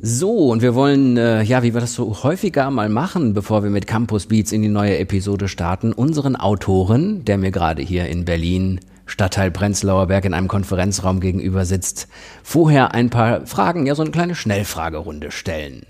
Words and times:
So, 0.00 0.50
und 0.50 0.62
wir 0.62 0.76
wollen, 0.76 1.16
äh, 1.16 1.42
ja, 1.42 1.64
wie 1.64 1.74
wir 1.74 1.80
das 1.80 1.94
so 1.94 2.22
häufiger 2.22 2.70
mal 2.70 2.88
machen, 2.88 3.34
bevor 3.34 3.64
wir 3.64 3.70
mit 3.70 3.88
Campus 3.88 4.26
Beats 4.26 4.52
in 4.52 4.62
die 4.62 4.68
neue 4.68 4.96
Episode 4.98 5.48
starten, 5.48 5.92
unseren 5.92 6.36
Autoren, 6.36 7.24
der 7.24 7.36
mir 7.36 7.50
gerade 7.50 7.82
hier 7.82 8.06
in 8.06 8.24
Berlin, 8.24 8.78
Stadtteil 9.06 9.50
Prenzlauer 9.50 10.06
Berg 10.06 10.24
in 10.24 10.34
einem 10.34 10.46
Konferenzraum 10.46 11.18
gegenüber 11.18 11.64
sitzt, 11.64 12.06
vorher 12.44 12.94
ein 12.94 13.10
paar 13.10 13.44
Fragen, 13.46 13.86
ja, 13.86 13.96
so 13.96 14.02
eine 14.02 14.12
kleine 14.12 14.36
Schnellfragerunde 14.36 15.32
stellen. 15.32 15.84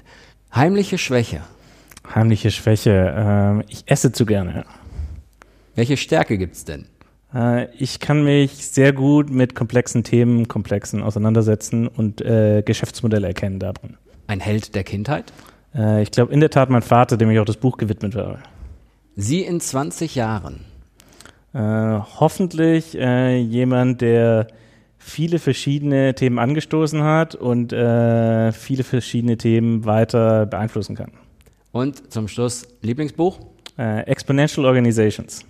Heimliche 0.55 0.97
Schwäche. 0.97 1.43
Heimliche 2.15 2.51
Schwäche. 2.51 3.63
Äh, 3.69 3.71
ich 3.71 3.83
esse 3.87 4.13
zu 4.13 4.25
gerne. 4.25 4.65
Welche 5.75 5.99
Stärke 5.99 6.39
gibt's 6.39 6.65
denn? 6.65 6.87
Äh, 7.35 7.75
ich 7.77 8.01
kann 8.01 8.25
mich 8.25 8.53
sehr 8.53 8.93
gut 8.93 9.31
mit 9.31 9.55
komplexen 9.55 10.05
Themen, 10.05 10.49
komplexen 10.49 11.03
auseinandersetzen 11.03 11.89
und 11.89 12.21
äh, 12.21 12.63
Geschäftsmodelle 12.65 13.27
erkennen 13.27 13.59
darin. 13.59 13.97
Ein 14.27 14.41
Held 14.41 14.75
der 14.75 14.85
Kindheit? 14.85 15.33
Äh, 15.75 16.03
ich 16.03 16.11
glaube 16.11 16.33
in 16.33 16.41
der 16.41 16.51
Tat 16.51 16.71
mein 16.71 16.83
Vater, 16.83 17.17
dem 17.17 17.31
ich 17.31 17.39
auch 17.39 17.45
das 17.45 17.57
Buch 17.57 17.77
gewidmet 17.77 18.15
war. 18.15 18.39
Sie 19.17 19.43
in 19.43 19.61
20 19.61 20.15
Jahren? 20.15 20.61
Äh, 21.55 21.59
hoffentlich 21.59 22.97
äh, 22.99 23.39
jemand, 23.39 24.01
der 24.01 24.47
viele 24.99 25.39
verschiedene 25.39 26.15
Themen 26.15 26.39
angestoßen 26.39 27.03
hat 27.03 27.35
und 27.35 27.73
äh, 27.73 28.53
viele 28.53 28.85
verschiedene 28.85 29.39
Themen 29.39 29.85
weiter 29.85 30.47
beeinflussen 30.47 30.95
kann. 30.95 31.13
Und 31.73 32.13
zum 32.13 32.29
Schluss 32.29 32.67
Lieblingsbuch? 32.83 33.41
Exponential 33.77 34.67
Organizations. 34.67 35.45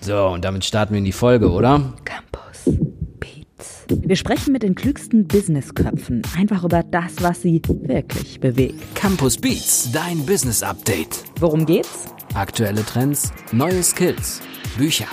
So, 0.00 0.26
und 0.28 0.44
damit 0.44 0.64
starten 0.64 0.92
wir 0.92 0.98
in 0.98 1.04
die 1.04 1.12
Folge, 1.12 1.50
oder? 1.50 1.94
Campus 2.04 2.76
Beats. 3.18 3.84
Wir 3.88 4.16
sprechen 4.16 4.52
mit 4.52 4.62
den 4.62 4.74
klügsten 4.74 5.26
Businessköpfen 5.26 6.22
einfach 6.36 6.64
über 6.64 6.82
das, 6.82 7.14
was 7.20 7.42
sie 7.42 7.60
wirklich 7.68 8.40
bewegt. 8.40 8.94
Campus 8.94 9.36
Beats, 9.36 9.90
dein 9.92 10.24
Business 10.24 10.62
Update. 10.62 11.24
Worum 11.40 11.66
geht's? 11.66 12.06
Aktuelle 12.34 12.84
Trends, 12.84 13.32
neue 13.52 13.82
Skills, 13.82 14.40
Bücher. 14.76 15.08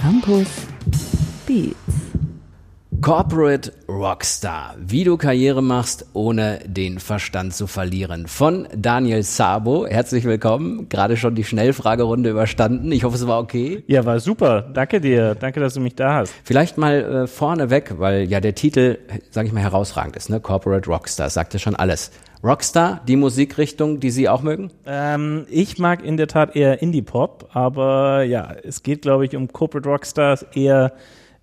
Campus 0.00 0.48
Beats. 1.46 1.89
Corporate 3.02 3.72
Rockstar. 3.88 4.74
Wie 4.78 5.04
du 5.04 5.16
Karriere 5.16 5.62
machst, 5.62 6.04
ohne 6.12 6.58
den 6.66 6.98
Verstand 6.98 7.54
zu 7.54 7.66
verlieren. 7.66 8.26
Von 8.26 8.68
Daniel 8.76 9.22
Sabo. 9.22 9.86
Herzlich 9.86 10.24
willkommen. 10.24 10.86
Gerade 10.90 11.16
schon 11.16 11.34
die 11.34 11.44
Schnellfragerunde 11.44 12.28
überstanden. 12.28 12.92
Ich 12.92 13.04
hoffe, 13.04 13.16
es 13.16 13.26
war 13.26 13.40
okay. 13.40 13.82
Ja, 13.86 14.04
war 14.04 14.20
super. 14.20 14.68
Danke 14.74 15.00
dir. 15.00 15.34
Danke, 15.34 15.60
dass 15.60 15.72
du 15.74 15.80
mich 15.80 15.94
da 15.94 16.16
hast. 16.16 16.34
Vielleicht 16.44 16.76
mal 16.76 17.22
äh, 17.22 17.26
vorneweg, 17.26 17.98
weil 17.98 18.24
ja 18.24 18.38
der 18.38 18.54
Titel, 18.54 18.98
sage 19.30 19.48
ich 19.48 19.54
mal, 19.54 19.62
herausragend 19.62 20.16
ist. 20.16 20.28
Ne? 20.28 20.38
Corporate 20.38 20.86
Rockstar. 20.90 21.30
Sagt 21.30 21.54
ja 21.54 21.58
schon 21.58 21.76
alles. 21.76 22.10
Rockstar, 22.44 23.00
die 23.08 23.16
Musikrichtung, 23.16 24.00
die 24.00 24.10
Sie 24.10 24.28
auch 24.28 24.42
mögen? 24.42 24.72
Ähm, 24.84 25.46
ich 25.48 25.78
mag 25.78 26.04
in 26.04 26.18
der 26.18 26.26
Tat 26.26 26.54
eher 26.54 26.82
Indie-Pop, 26.82 27.50
aber 27.52 28.24
ja, 28.24 28.54
es 28.62 28.82
geht, 28.82 29.02
glaube 29.02 29.24
ich, 29.24 29.36
um 29.36 29.48
Corporate 29.48 29.88
Rockstars 29.88 30.44
eher 30.54 30.92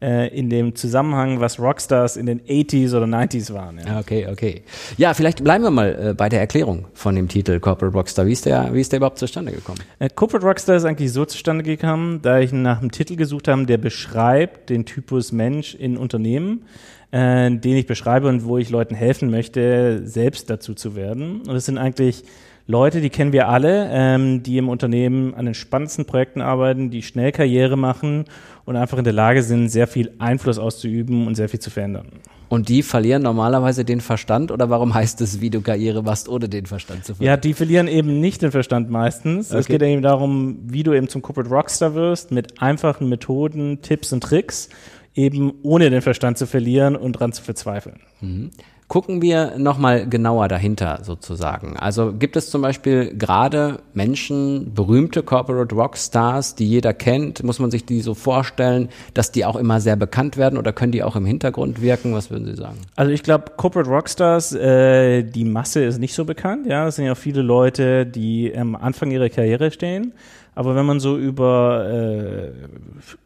äh, 0.01 0.27
in 0.27 0.49
dem 0.49 0.75
Zusammenhang, 0.75 1.39
was 1.39 1.59
Rockstars 1.59 2.17
in 2.17 2.27
den 2.27 2.41
80s 2.41 2.95
oder 2.95 3.05
90s 3.05 3.53
waren. 3.53 3.79
Ja. 3.85 3.99
Okay, 3.99 4.27
okay. 4.31 4.61
Ja, 4.97 5.13
vielleicht 5.13 5.43
bleiben 5.43 5.63
wir 5.63 5.71
mal 5.71 6.09
äh, 6.09 6.13
bei 6.13 6.29
der 6.29 6.39
Erklärung 6.39 6.85
von 6.93 7.15
dem 7.15 7.27
Titel 7.27 7.59
Corporate 7.59 7.97
Rockstar. 7.97 8.27
Wie 8.27 8.31
ist 8.31 8.45
der, 8.45 8.73
wie 8.73 8.81
ist 8.81 8.91
der 8.91 8.97
überhaupt 8.97 9.17
zustande 9.17 9.51
gekommen? 9.51 9.79
Äh, 9.99 10.09
Corporate 10.13 10.45
Rockstar 10.45 10.75
ist 10.75 10.85
eigentlich 10.85 11.11
so 11.11 11.25
zustande 11.25 11.63
gekommen, 11.63 12.21
da 12.21 12.39
ich 12.39 12.51
nach 12.51 12.79
einem 12.79 12.91
Titel 12.91 13.15
gesucht 13.15 13.47
habe, 13.47 13.65
der 13.65 13.77
beschreibt 13.77 14.69
den 14.69 14.85
Typus 14.85 15.31
Mensch 15.31 15.73
in 15.73 15.97
Unternehmen, 15.97 16.65
äh, 17.11 17.49
den 17.49 17.75
ich 17.77 17.87
beschreibe 17.87 18.27
und 18.27 18.45
wo 18.45 18.57
ich 18.57 18.69
Leuten 18.69 18.93
helfen 18.93 19.31
möchte, 19.31 20.01
selbst 20.05 20.49
dazu 20.49 20.75
zu 20.75 20.95
werden. 20.95 21.41
Und 21.41 21.55
es 21.55 21.65
sind 21.65 21.77
eigentlich 21.79 22.23
Leute, 22.69 22.99
die 22.99 23.09
kennen 23.09 23.31
wir 23.31 23.47
alle, 23.47 23.89
ähm, 23.91 24.43
die 24.43 24.57
im 24.57 24.67
Unternehmen 24.67 25.33
an 25.33 25.45
den 25.45 25.53
spannendsten 25.53 26.05
Projekten 26.05 26.41
arbeiten, 26.41 26.89
die 26.89 27.01
schnell 27.01 27.31
Karriere 27.31 27.77
machen 27.77 28.25
und 28.65 28.75
einfach 28.75 28.97
in 28.97 29.05
der 29.05 29.13
Lage 29.13 29.41
sind, 29.41 29.69
sehr 29.69 29.87
viel 29.87 30.11
Einfluss 30.19 30.59
auszuüben 30.59 31.27
und 31.27 31.35
sehr 31.35 31.47
viel 31.47 31.61
zu 31.61 31.69
verändern. 31.69 32.07
Und 32.49 32.67
die 32.67 32.83
verlieren 32.83 33.23
normalerweise 33.23 33.85
den 33.85 34.01
Verstand 34.01 34.51
oder 34.51 34.69
warum 34.69 34.93
heißt 34.93 35.21
es, 35.21 35.39
wie 35.39 35.49
du 35.49 35.61
Karriere 35.61 36.03
machst, 36.03 36.27
ohne 36.27 36.49
den 36.49 36.65
Verstand 36.65 37.05
zu 37.05 37.15
verlieren? 37.15 37.35
Ja, 37.35 37.37
die 37.37 37.53
verlieren 37.53 37.87
eben 37.87 38.19
nicht 38.19 38.41
den 38.41 38.51
Verstand 38.51 38.89
meistens. 38.89 39.51
Okay. 39.51 39.59
Es 39.59 39.67
geht 39.67 39.81
eben 39.81 40.01
darum, 40.01 40.59
wie 40.63 40.83
du 40.83 40.93
eben 40.93 41.07
zum 41.07 41.21
Corporate 41.21 41.49
Rockstar 41.49 41.95
wirst, 41.95 42.31
mit 42.31 42.61
einfachen 42.61 43.07
Methoden, 43.07 43.81
Tipps 43.81 44.11
und 44.11 44.21
Tricks, 44.21 44.69
eben 45.15 45.53
ohne 45.63 45.89
den 45.89 46.01
Verstand 46.01 46.37
zu 46.37 46.45
verlieren 46.45 46.97
und 46.97 47.13
dran 47.13 47.31
zu 47.31 47.43
verzweifeln. 47.43 48.01
Mhm. 48.19 48.51
Gucken 48.87 49.21
wir 49.21 49.57
nochmal 49.57 50.07
genauer 50.07 50.47
dahinter 50.47 50.99
sozusagen. 51.03 51.75
Also 51.75 52.13
gibt 52.13 52.37
es 52.37 52.49
zum 52.49 52.61
Beispiel 52.61 53.13
gerade 53.17 53.79
Menschen, 53.93 54.73
berühmte 54.73 55.23
Corporate 55.23 55.75
Rockstars, 55.75 56.55
die 56.55 56.65
jeder 56.65 56.93
kennt? 56.93 57.43
Muss 57.43 57.59
man 57.59 57.69
sich 57.69 57.85
die 57.85 57.99
so 57.99 58.13
vorstellen, 58.13 58.87
dass 59.13 59.33
die 59.33 59.43
auch 59.43 59.57
immer 59.57 59.81
sehr 59.81 59.97
bekannt 59.97 60.37
werden 60.37 60.57
oder 60.57 60.71
können 60.71 60.93
die 60.93 61.03
auch 61.03 61.17
im 61.17 61.25
Hintergrund 61.25 61.81
wirken? 61.81 62.13
Was 62.13 62.31
würden 62.31 62.45
Sie 62.45 62.55
sagen? 62.55 62.77
Also 62.95 63.11
ich 63.11 63.23
glaube, 63.23 63.51
Corporate 63.57 63.89
Rockstars, 63.89 64.53
äh, 64.53 65.23
die 65.23 65.43
Masse 65.43 65.83
ist 65.83 65.99
nicht 65.99 66.13
so 66.13 66.23
bekannt. 66.23 66.65
Ja, 66.65 66.87
es 66.87 66.95
sind 66.95 67.07
ja 67.07 67.11
auch 67.11 67.17
viele 67.17 67.41
Leute, 67.41 68.05
die 68.05 68.55
am 68.55 68.73
Anfang 68.73 69.11
ihrer 69.11 69.27
Karriere 69.27 69.69
stehen. 69.69 70.13
Aber 70.57 70.75
wenn 70.75 70.87
man 70.87 70.99
so 70.99 71.19
über 71.19 71.87
äh, 71.87 72.51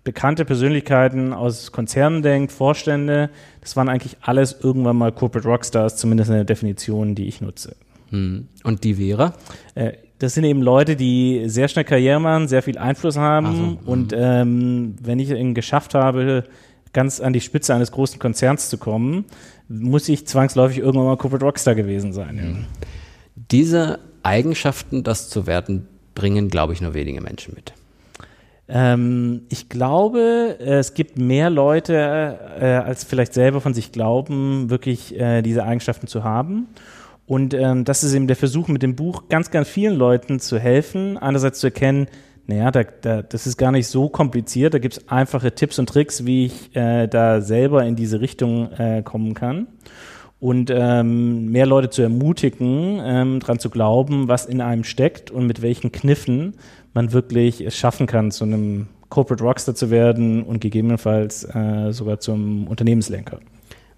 bekannte 0.04 0.44
Persönlichkeiten 0.44 1.32
aus 1.32 1.72
Konzernen 1.72 2.22
denkt, 2.24 2.52
Vorstände, 2.52 3.30
das 3.62 3.78
waren 3.78 3.88
eigentlich 3.88 4.18
alles 4.20 4.58
irgendwann 4.62 4.98
mal 4.98 5.14
Corporate 5.14 5.48
Rockstars, 5.48 5.96
zumindest 5.96 6.30
in 6.30 6.36
der 6.36 6.44
Definition, 6.44 7.16
die 7.16 7.30
ich 7.30 7.40
nutze. 7.40 7.78
Hm. 8.10 8.50
Und 8.66 8.84
die 8.84 8.98
wäre? 8.98 9.32
Äh, 9.76 9.94
das 10.20 10.34
sind 10.34 10.44
eben 10.44 10.62
Leute, 10.62 10.98
die 10.98 11.44
sehr 11.46 11.70
schnell 11.70 11.86
Karriere 11.86 12.20
machen, 12.20 12.50
sehr 12.50 12.64
viel 12.64 12.78
Einfluss 12.78 13.16
haben. 13.16 13.56
So, 13.56 13.64
hm. 13.64 13.78
und 13.86 14.14
ähm, 14.14 14.96
wenn 15.02 15.20
ich 15.20 15.30
es 15.30 15.56
geschafft 15.56 15.94
habe, 15.94 16.44
ganz 16.92 17.22
an 17.22 17.32
die 17.32 17.40
Spitze 17.40 17.74
eines 17.74 17.94
großen 17.94 18.20
Konzerns 18.20 18.68
zu 18.68 18.78
kommen, 18.78 19.24
muss 19.70 20.10
ich 20.10 20.28
zwangsläufig 20.28 20.80
irgendwann 20.80 21.06
mal 21.06 21.16
Corporate 21.16 21.46
Rockstar 21.46 21.76
gewesen 21.76 22.12
sein. 22.12 22.38
Ja. 22.38 22.94
Diese 23.52 24.00
Eigenschaften, 24.22 25.04
das 25.04 25.30
zu 25.30 25.48
werden, 25.48 25.88
bringen, 26.16 26.50
glaube 26.50 26.74
ich, 26.74 26.82
nur 26.82 26.94
wenige 26.94 27.22
Menschen 27.22 27.54
mit. 27.56 27.74
Ähm, 28.68 29.42
ich 29.50 29.68
glaube, 29.68 30.58
es 30.60 30.94
gibt 30.94 31.18
mehr 31.18 31.50
Leute, 31.50 32.40
äh, 32.60 32.66
als 32.66 33.04
vielleicht 33.04 33.34
selber 33.34 33.60
von 33.60 33.74
sich 33.74 33.92
glauben, 33.92 34.70
wirklich 34.70 35.20
äh, 35.20 35.42
diese 35.42 35.64
Eigenschaften 35.64 36.08
zu 36.08 36.24
haben. 36.24 36.68
Und 37.28 37.54
ähm, 37.54 37.84
das 37.86 38.04
ist 38.04 38.14
eben 38.14 38.28
der 38.28 38.36
Versuch 38.36 38.68
mit 38.68 38.82
dem 38.82 38.96
Buch, 38.96 39.24
ganz, 39.30 39.52
ganz 39.52 39.68
vielen 39.68 39.96
Leuten 39.96 40.40
zu 40.40 40.58
helfen, 40.58 41.18
einerseits 41.18 41.60
zu 41.60 41.68
erkennen, 41.68 42.08
naja, 42.48 42.72
da, 42.72 42.84
da, 42.84 43.22
das 43.22 43.46
ist 43.46 43.58
gar 43.58 43.72
nicht 43.72 43.88
so 43.88 44.10
kompliziert, 44.10 44.74
da 44.74 44.80
gibt 44.80 44.98
es 44.98 45.08
einfache 45.08 45.54
Tipps 45.54 45.80
und 45.80 45.88
Tricks, 45.88 46.26
wie 46.26 46.48
ich 46.48 46.76
äh, 46.76 47.08
da 47.08 47.42
selber 47.42 47.86
in 47.86 47.96
diese 47.96 48.20
Richtung 48.20 48.72
äh, 48.74 49.04
kommen 49.04 49.34
kann 49.34 49.68
und 50.42 50.72
ähm, 50.74 51.52
mehr 51.52 51.68
Leute 51.68 51.92
zu 51.92 52.02
ermutigen, 52.02 53.00
ähm, 53.04 53.40
dran 53.40 53.60
zu 53.60 53.70
glauben, 53.70 54.28
was 54.28 54.48
in 54.48 54.60
einem 54.60 54.84
steckt 54.84 55.30
und 55.30 55.46
mit 55.46 55.62
welchen 55.62 55.92
Kniffen 55.92 56.56
man 56.96 57.14
wirklich 57.14 57.62
es 57.62 57.78
schaffen 57.78 58.08
kann, 58.08 58.32
zu 58.32 58.44
einem 58.44 58.88
Corporate 59.10 59.44
Rockstar 59.44 59.76
zu 59.76 59.92
werden 59.92 60.42
und 60.42 60.60
gegebenenfalls 60.60 61.44
äh, 61.44 61.92
sogar 61.92 62.20
zum 62.20 62.68
Unternehmenslenker. 62.68 63.40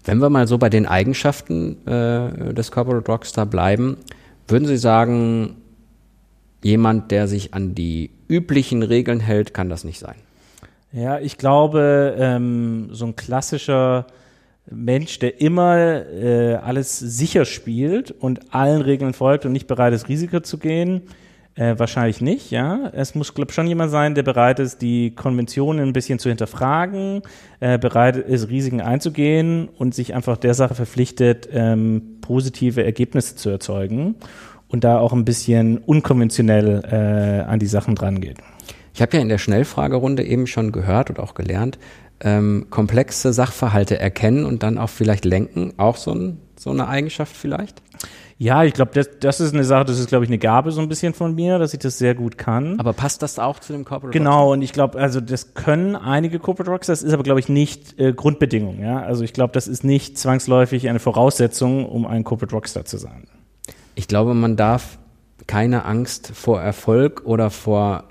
Wenn 0.04 0.18
wir 0.18 0.28
mal 0.28 0.46
so 0.46 0.58
bei 0.58 0.68
den 0.68 0.84
Eigenschaften 0.84 1.78
äh, 1.86 2.52
des 2.52 2.70
Corporate 2.70 3.10
Rockstar 3.10 3.46
bleiben, 3.46 3.96
würden 4.46 4.68
Sie 4.68 4.76
sagen, 4.76 5.56
jemand, 6.62 7.10
der 7.10 7.26
sich 7.26 7.54
an 7.54 7.74
die 7.74 8.10
üblichen 8.28 8.82
Regeln 8.82 9.20
hält, 9.20 9.54
kann 9.54 9.70
das 9.70 9.82
nicht 9.82 9.98
sein? 9.98 10.16
Ja, 10.92 11.18
ich 11.18 11.38
glaube, 11.38 12.14
ähm, 12.18 12.88
so 12.92 13.06
ein 13.06 13.16
klassischer 13.16 14.06
Mensch, 14.70 15.18
der 15.18 15.40
immer 15.40 16.06
äh, 16.06 16.54
alles 16.54 16.98
sicher 16.98 17.44
spielt 17.44 18.10
und 18.10 18.54
allen 18.54 18.80
Regeln 18.80 19.12
folgt 19.12 19.44
und 19.44 19.52
nicht 19.52 19.66
bereit 19.66 19.92
ist, 19.92 20.08
Risiko 20.08 20.40
zu 20.40 20.58
gehen, 20.58 21.02
äh, 21.56 21.78
wahrscheinlich 21.78 22.20
nicht, 22.20 22.50
ja. 22.50 22.90
Es 22.92 23.14
muss, 23.14 23.34
glaube 23.34 23.50
ich, 23.50 23.54
schon 23.54 23.66
jemand 23.66 23.90
sein, 23.90 24.14
der 24.14 24.22
bereit 24.22 24.58
ist, 24.58 24.82
die 24.82 25.14
Konventionen 25.14 25.86
ein 25.86 25.92
bisschen 25.92 26.18
zu 26.18 26.28
hinterfragen, 26.28 27.22
äh, 27.60 27.78
bereit 27.78 28.16
ist, 28.16 28.48
Risiken 28.48 28.80
einzugehen 28.80 29.68
und 29.68 29.94
sich 29.94 30.14
einfach 30.14 30.36
der 30.36 30.54
Sache 30.54 30.74
verpflichtet, 30.74 31.48
ähm, 31.52 32.18
positive 32.22 32.82
Ergebnisse 32.84 33.36
zu 33.36 33.50
erzeugen 33.50 34.16
und 34.68 34.82
da 34.82 34.98
auch 34.98 35.12
ein 35.12 35.24
bisschen 35.24 35.78
unkonventionell 35.78 36.82
äh, 36.90 37.48
an 37.48 37.60
die 37.60 37.66
Sachen 37.66 37.94
dran 37.94 38.20
geht. 38.20 38.38
Ich 38.92 39.02
habe 39.02 39.16
ja 39.16 39.22
in 39.22 39.28
der 39.28 39.38
Schnellfragerunde 39.38 40.24
eben 40.24 40.46
schon 40.46 40.72
gehört 40.72 41.10
und 41.10 41.20
auch 41.20 41.34
gelernt, 41.34 41.78
ähm, 42.24 42.66
komplexe 42.70 43.32
Sachverhalte 43.32 43.98
erkennen 44.00 44.44
und 44.44 44.62
dann 44.62 44.78
auch 44.78 44.90
vielleicht 44.90 45.24
lenken, 45.24 45.74
auch 45.76 45.96
so, 45.96 46.12
ein, 46.12 46.40
so 46.56 46.70
eine 46.70 46.88
Eigenschaft 46.88 47.36
vielleicht? 47.36 47.82
Ja, 48.36 48.64
ich 48.64 48.72
glaube, 48.72 48.90
das, 48.94 49.08
das 49.20 49.40
ist 49.40 49.54
eine 49.54 49.62
Sache, 49.62 49.84
das 49.84 49.98
ist, 50.00 50.08
glaube 50.08 50.24
ich, 50.24 50.30
eine 50.30 50.38
Gabe 50.38 50.72
so 50.72 50.80
ein 50.80 50.88
bisschen 50.88 51.14
von 51.14 51.34
mir, 51.34 51.58
dass 51.58 51.72
ich 51.72 51.78
das 51.78 51.98
sehr 51.98 52.16
gut 52.16 52.36
kann. 52.36 52.80
Aber 52.80 52.92
passt 52.92 53.22
das 53.22 53.38
auch 53.38 53.60
zu 53.60 53.72
dem 53.72 53.84
Corporate 53.84 54.18
Genau, 54.18 54.52
und 54.52 54.62
ich 54.62 54.72
glaube, 54.72 54.98
also 54.98 55.20
das 55.20 55.54
können 55.54 55.94
einige 55.94 56.40
Corporate 56.40 56.70
Rockstars, 56.70 57.02
ist 57.02 57.12
aber, 57.12 57.22
glaube 57.22 57.38
ich, 57.38 57.48
nicht 57.48 57.98
äh, 58.00 58.12
Grundbedingung. 58.12 58.80
Ja? 58.80 59.02
Also 59.02 59.22
ich 59.22 59.34
glaube, 59.34 59.52
das 59.52 59.68
ist 59.68 59.84
nicht 59.84 60.18
zwangsläufig 60.18 60.88
eine 60.88 60.98
Voraussetzung, 60.98 61.86
um 61.86 62.06
ein 62.06 62.24
Corporate 62.24 62.54
Rockstar 62.54 62.84
zu 62.84 62.96
sein. 62.96 63.28
Ich 63.94 64.08
glaube, 64.08 64.34
man 64.34 64.56
darf 64.56 64.98
keine 65.46 65.84
Angst 65.84 66.32
vor 66.34 66.60
Erfolg 66.60 67.22
oder 67.24 67.50
vor 67.50 68.04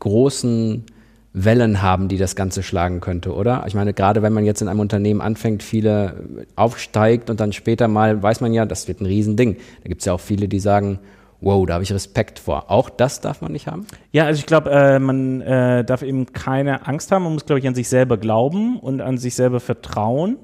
großen 0.00 0.86
Wellen 1.34 1.80
haben, 1.80 2.08
die 2.08 2.18
das 2.18 2.36
Ganze 2.36 2.62
schlagen 2.62 3.00
könnte, 3.00 3.34
oder? 3.34 3.64
Ich 3.66 3.74
meine, 3.74 3.94
gerade 3.94 4.22
wenn 4.22 4.32
man 4.32 4.44
jetzt 4.44 4.60
in 4.60 4.68
einem 4.68 4.80
Unternehmen 4.80 5.20
anfängt, 5.20 5.62
viele 5.62 6.46
aufsteigt 6.56 7.30
und 7.30 7.40
dann 7.40 7.52
später 7.52 7.88
mal, 7.88 8.22
weiß 8.22 8.40
man 8.42 8.52
ja, 8.52 8.66
das 8.66 8.86
wird 8.86 9.00
ein 9.00 9.06
Riesending. 9.06 9.56
Da 9.82 9.88
gibt 9.88 10.02
es 10.02 10.06
ja 10.06 10.12
auch 10.12 10.20
viele, 10.20 10.46
die 10.46 10.60
sagen, 10.60 10.98
wow, 11.40 11.64
da 11.66 11.74
habe 11.74 11.84
ich 11.84 11.92
Respekt 11.92 12.38
vor. 12.38 12.70
Auch 12.70 12.90
das 12.90 13.20
darf 13.20 13.40
man 13.40 13.52
nicht 13.52 13.66
haben? 13.66 13.86
Ja, 14.12 14.26
also 14.26 14.38
ich 14.38 14.46
glaube, 14.46 14.70
äh, 14.70 14.98
man 14.98 15.40
äh, 15.40 15.84
darf 15.84 16.02
eben 16.02 16.26
keine 16.32 16.86
Angst 16.86 17.10
haben. 17.10 17.24
Man 17.24 17.32
muss, 17.32 17.46
glaube 17.46 17.60
ich, 17.60 17.66
an 17.66 17.74
sich 17.74 17.88
selber 17.88 18.18
glauben 18.18 18.78
und 18.78 19.00
an 19.00 19.16
sich 19.16 19.34
selber 19.34 19.60
vertrauen 19.60 20.36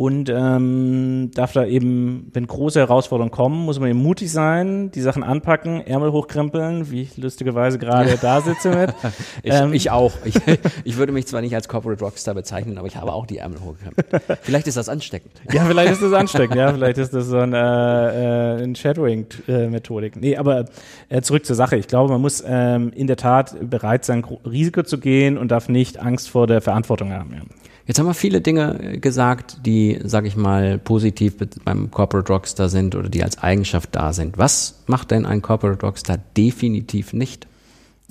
und 0.00 0.30
ähm, 0.30 1.30
darf 1.34 1.52
da 1.52 1.66
eben, 1.66 2.30
wenn 2.32 2.46
große 2.46 2.78
Herausforderungen 2.78 3.30
kommen, 3.30 3.66
muss 3.66 3.78
man 3.78 3.90
eben 3.90 3.98
mutig 3.98 4.32
sein, 4.32 4.90
die 4.92 5.02
Sachen 5.02 5.22
anpacken, 5.22 5.86
Ärmel 5.86 6.10
hochkrempeln, 6.10 6.90
wie 6.90 7.02
ich 7.02 7.18
lustigerweise 7.18 7.78
gerade 7.78 8.16
da 8.18 8.40
sitze 8.40 8.70
mit. 8.70 8.94
ich, 9.42 9.52
ähm, 9.52 9.74
ich, 9.74 9.90
auch. 9.90 10.14
Ich, 10.24 10.36
ich, 10.84 10.96
würde 10.96 11.12
mich 11.12 11.26
zwar 11.26 11.42
nicht 11.42 11.54
als 11.54 11.68
Corporate 11.68 12.02
Rockstar 12.02 12.32
bezeichnen, 12.32 12.78
aber 12.78 12.86
ich 12.86 12.96
habe 12.96 13.12
auch 13.12 13.26
die 13.26 13.36
Ärmel 13.36 13.60
hochgekrempelt. 13.60 14.40
Vielleicht 14.40 14.68
ist 14.68 14.78
das 14.78 14.88
ansteckend. 14.88 15.32
ja, 15.52 15.66
vielleicht 15.66 15.92
ist 15.92 16.02
das 16.02 16.14
ansteckend, 16.14 16.56
ja, 16.56 16.72
vielleicht 16.72 16.96
ist 16.96 17.12
das 17.12 17.26
so 17.26 17.36
ein, 17.36 17.52
äh, 17.52 17.58
äh, 17.58 18.62
ein 18.62 18.74
Shadowing-Methodik. 18.76 20.16
Nee, 20.16 20.38
aber 20.38 20.64
äh, 21.10 21.20
zurück 21.20 21.44
zur 21.44 21.56
Sache. 21.56 21.76
Ich 21.76 21.88
glaube, 21.88 22.10
man 22.10 22.22
muss 22.22 22.42
ähm, 22.46 22.90
in 22.94 23.06
der 23.06 23.18
Tat 23.18 23.54
bereit 23.68 24.06
sein, 24.06 24.24
Risiko 24.50 24.82
zu 24.82 24.96
gehen 24.96 25.36
und 25.36 25.50
darf 25.50 25.68
nicht 25.68 25.98
Angst 25.98 26.30
vor 26.30 26.46
der 26.46 26.62
Verantwortung 26.62 27.12
haben. 27.12 27.34
Ja. 27.34 27.59
Jetzt 27.90 27.98
haben 27.98 28.06
wir 28.06 28.14
viele 28.14 28.40
Dinge 28.40 29.00
gesagt, 29.00 29.66
die, 29.66 29.98
sage 30.04 30.28
ich 30.28 30.36
mal, 30.36 30.78
positiv 30.78 31.34
beim 31.64 31.90
Corporate 31.90 32.32
Rockstar 32.32 32.68
sind 32.68 32.94
oder 32.94 33.08
die 33.08 33.24
als 33.24 33.38
Eigenschaft 33.38 33.96
da 33.96 34.12
sind. 34.12 34.38
Was 34.38 34.84
macht 34.86 35.10
denn 35.10 35.26
ein 35.26 35.42
Corporate 35.42 35.84
Rockstar 35.84 36.20
definitiv 36.36 37.12
nicht? 37.12 37.48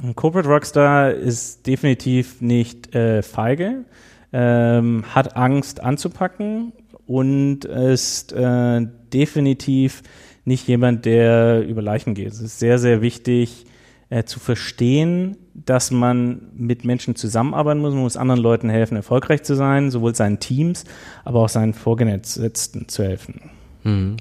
Ein 0.03 0.17
Corporate 0.17 0.49
Rockstar 0.49 1.13
ist 1.13 1.65
definitiv 1.65 2.41
nicht 2.41 2.93
äh, 2.93 3.21
feige, 3.21 3.85
ähm, 4.33 5.05
hat 5.15 5.37
Angst 5.37 5.81
anzupacken 5.81 6.73
und 7.07 7.63
ist 7.63 8.33
äh, 8.33 8.85
definitiv 9.13 10.03
nicht 10.43 10.67
jemand, 10.67 11.05
der 11.05 11.65
über 11.65 11.81
Leichen 11.81 12.15
geht. 12.15 12.33
Es 12.33 12.41
ist 12.41 12.59
sehr, 12.59 12.79
sehr 12.79 13.01
wichtig 13.01 13.65
äh, 14.09 14.25
zu 14.25 14.41
verstehen, 14.41 15.37
dass 15.65 15.91
man 15.91 16.49
mit 16.55 16.85
Menschen 16.85 17.15
zusammenarbeiten 17.15 17.81
muss, 17.81 17.93
man 17.93 18.03
muss 18.03 18.17
anderen 18.17 18.41
Leuten 18.41 18.69
helfen, 18.69 18.95
erfolgreich 18.95 19.43
zu 19.43 19.55
sein, 19.55 19.91
sowohl 19.91 20.15
seinen 20.15 20.39
Teams, 20.39 20.85
aber 21.25 21.41
auch 21.41 21.49
seinen 21.49 21.73
Vorgesetzten 21.73 22.87
zu 22.87 23.03
helfen. 23.03 23.51
Mhm. 23.83 24.17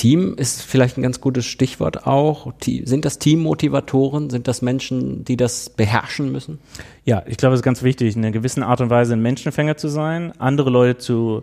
Team 0.00 0.34
ist 0.38 0.62
vielleicht 0.62 0.96
ein 0.96 1.02
ganz 1.02 1.20
gutes 1.20 1.44
Stichwort 1.44 2.06
auch. 2.06 2.54
Sind 2.62 3.04
das 3.04 3.18
Teammotivatoren? 3.18 4.30
Sind 4.30 4.48
das 4.48 4.62
Menschen, 4.62 5.26
die 5.26 5.36
das 5.36 5.68
beherrschen 5.68 6.32
müssen? 6.32 6.58
Ja, 7.04 7.22
ich 7.26 7.36
glaube, 7.36 7.54
es 7.54 7.60
ist 7.60 7.64
ganz 7.64 7.82
wichtig, 7.82 8.16
in 8.16 8.24
einer 8.24 8.32
gewissen 8.32 8.62
Art 8.62 8.80
und 8.80 8.88
Weise 8.88 9.12
ein 9.12 9.20
Menschenfänger 9.20 9.76
zu 9.76 9.88
sein, 9.88 10.32
andere 10.38 10.70
Leute 10.70 10.98
zu 10.98 11.42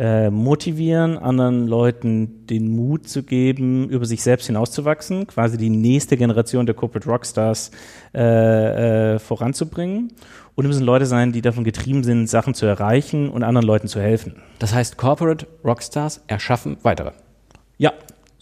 äh, 0.00 0.30
motivieren, 0.30 1.18
anderen 1.18 1.66
Leuten 1.66 2.46
den 2.46 2.74
Mut 2.74 3.06
zu 3.06 3.22
geben, 3.22 3.90
über 3.90 4.06
sich 4.06 4.22
selbst 4.22 4.46
hinauszuwachsen, 4.46 5.26
quasi 5.26 5.58
die 5.58 5.68
nächste 5.68 6.16
Generation 6.16 6.64
der 6.64 6.74
Corporate 6.74 7.06
Rockstars 7.06 7.70
äh, 8.14 9.14
äh, 9.14 9.18
voranzubringen. 9.18 10.12
Und 10.54 10.64
es 10.64 10.68
müssen 10.68 10.86
Leute 10.86 11.04
sein, 11.04 11.32
die 11.32 11.42
davon 11.42 11.64
getrieben 11.64 12.02
sind, 12.02 12.28
Sachen 12.28 12.54
zu 12.54 12.64
erreichen 12.64 13.28
und 13.28 13.42
anderen 13.42 13.66
Leuten 13.66 13.88
zu 13.88 14.00
helfen. 14.00 14.36
Das 14.58 14.74
heißt, 14.74 14.96
Corporate 14.96 15.46
Rockstars 15.66 16.24
erschaffen 16.28 16.78
weitere. 16.82 17.12
Ja, 17.76 17.92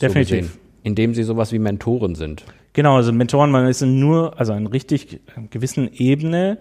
definitiv. 0.00 0.52
So 0.52 0.58
indem 0.84 1.12
sie 1.12 1.24
sowas 1.24 1.50
wie 1.50 1.58
Mentoren 1.58 2.14
sind. 2.14 2.44
Genau, 2.72 2.94
also 2.94 3.12
Mentoren, 3.12 3.50
man 3.50 3.66
ist 3.66 3.82
nur, 3.82 4.38
also 4.38 4.52
an 4.52 4.68
richtig 4.68 5.20
gewissen 5.50 5.90
Ebene 5.92 6.58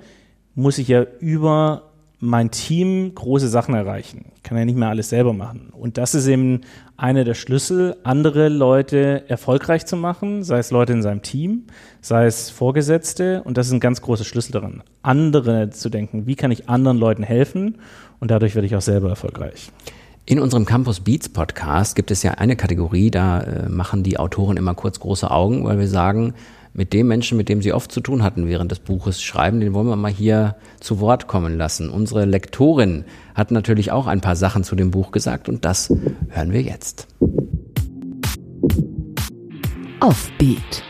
muss 0.56 0.80
ich 0.80 0.88
ja 0.88 1.06
über 1.20 1.87
mein 2.20 2.50
Team 2.50 3.14
große 3.14 3.48
Sachen 3.48 3.76
erreichen. 3.76 4.26
Ich 4.36 4.44
kann 4.44 4.58
ja 4.58 4.66
nicht 4.66 4.78
mehr 4.78 4.90
alles 4.90 5.10
selber 5.10 5.34
machen. 5.34 5.70
Und 5.72 5.98
das 5.98 6.16
ist 6.16 6.26
eben 6.28 6.62
einer 6.96 7.24
der 7.24 7.36
Schlüssel, 7.36 7.96
andere 8.04 8.50
Leute 8.50 9.30
erfolgreich 9.30 9.86
zu 9.86 9.96
machen, 9.96 10.44
sei 10.44 10.58
es 10.58 10.72
Leute 10.72 10.94
in 10.94 11.04
seinem 11.04 11.22
Team, 11.22 11.66
sei 12.02 12.26
es 12.26 12.50
Vorgesetzte. 12.50 13.44
Und 13.44 13.58
das 13.58 13.68
ist 13.68 13.74
ein 13.74 13.80
ganz 13.80 14.02
großer 14.02 14.24
Schlüssel 14.24 14.52
daran, 14.54 14.82
andere 15.04 15.70
zu 15.70 15.90
denken, 15.90 16.26
wie 16.26 16.36
kann 16.36 16.50
ich 16.50 16.70
anderen 16.70 16.98
Leuten 16.98 17.24
helfen? 17.24 17.78
Und 18.20 18.32
dadurch 18.32 18.56
werde 18.56 18.66
ich 18.66 18.76
auch 18.76 18.82
selber 18.82 19.10
erfolgreich. 19.10 19.72
In 20.26 20.40
unserem 20.40 20.66
Campus 20.66 21.00
Beats 21.00 21.30
Podcast 21.30 21.96
gibt 21.96 22.12
es 22.12 22.24
ja 22.24 22.32
eine 22.32 22.56
Kategorie, 22.56 23.12
da 23.12 23.42
äh, 23.42 23.70
machen 23.70 24.04
die 24.04 24.20
Autoren 24.20 24.58
immer 24.58 24.74
kurz 24.74 25.00
große 25.00 25.30
Augen, 25.30 25.64
weil 25.64 25.80
wir 25.80 25.88
sagen, 25.88 26.34
mit 26.78 26.94
dem 26.94 27.08
Menschen, 27.08 27.38
mit 27.38 27.50
dem 27.50 27.62
Sie 27.64 27.74
oft 27.74 27.92
zu 27.92 28.02
tun 28.02 28.22
hatten 28.22 28.48
während 28.48 28.72
des 28.72 28.80
Buches 28.80 29.22
schreiben, 29.22 29.60
den 29.60 29.74
wollen 29.74 29.88
wir 29.88 29.96
mal 29.96 30.12
hier 30.12 30.56
zu 30.80 31.00
Wort 31.00 31.28
kommen 31.28 31.58
lassen. 31.58 31.90
Unsere 31.90 32.26
Lektorin 32.26 33.04
hat 33.34 33.50
natürlich 33.50 33.92
auch 33.92 34.06
ein 34.06 34.22
paar 34.22 34.36
Sachen 34.36 34.64
zu 34.64 34.76
dem 34.76 34.92
Buch 34.92 35.12
gesagt 35.12 35.50
und 35.50 35.66
das 35.66 35.92
hören 36.30 36.54
wir 36.54 36.62
jetzt. 36.62 37.08
Offbeat. 40.00 40.84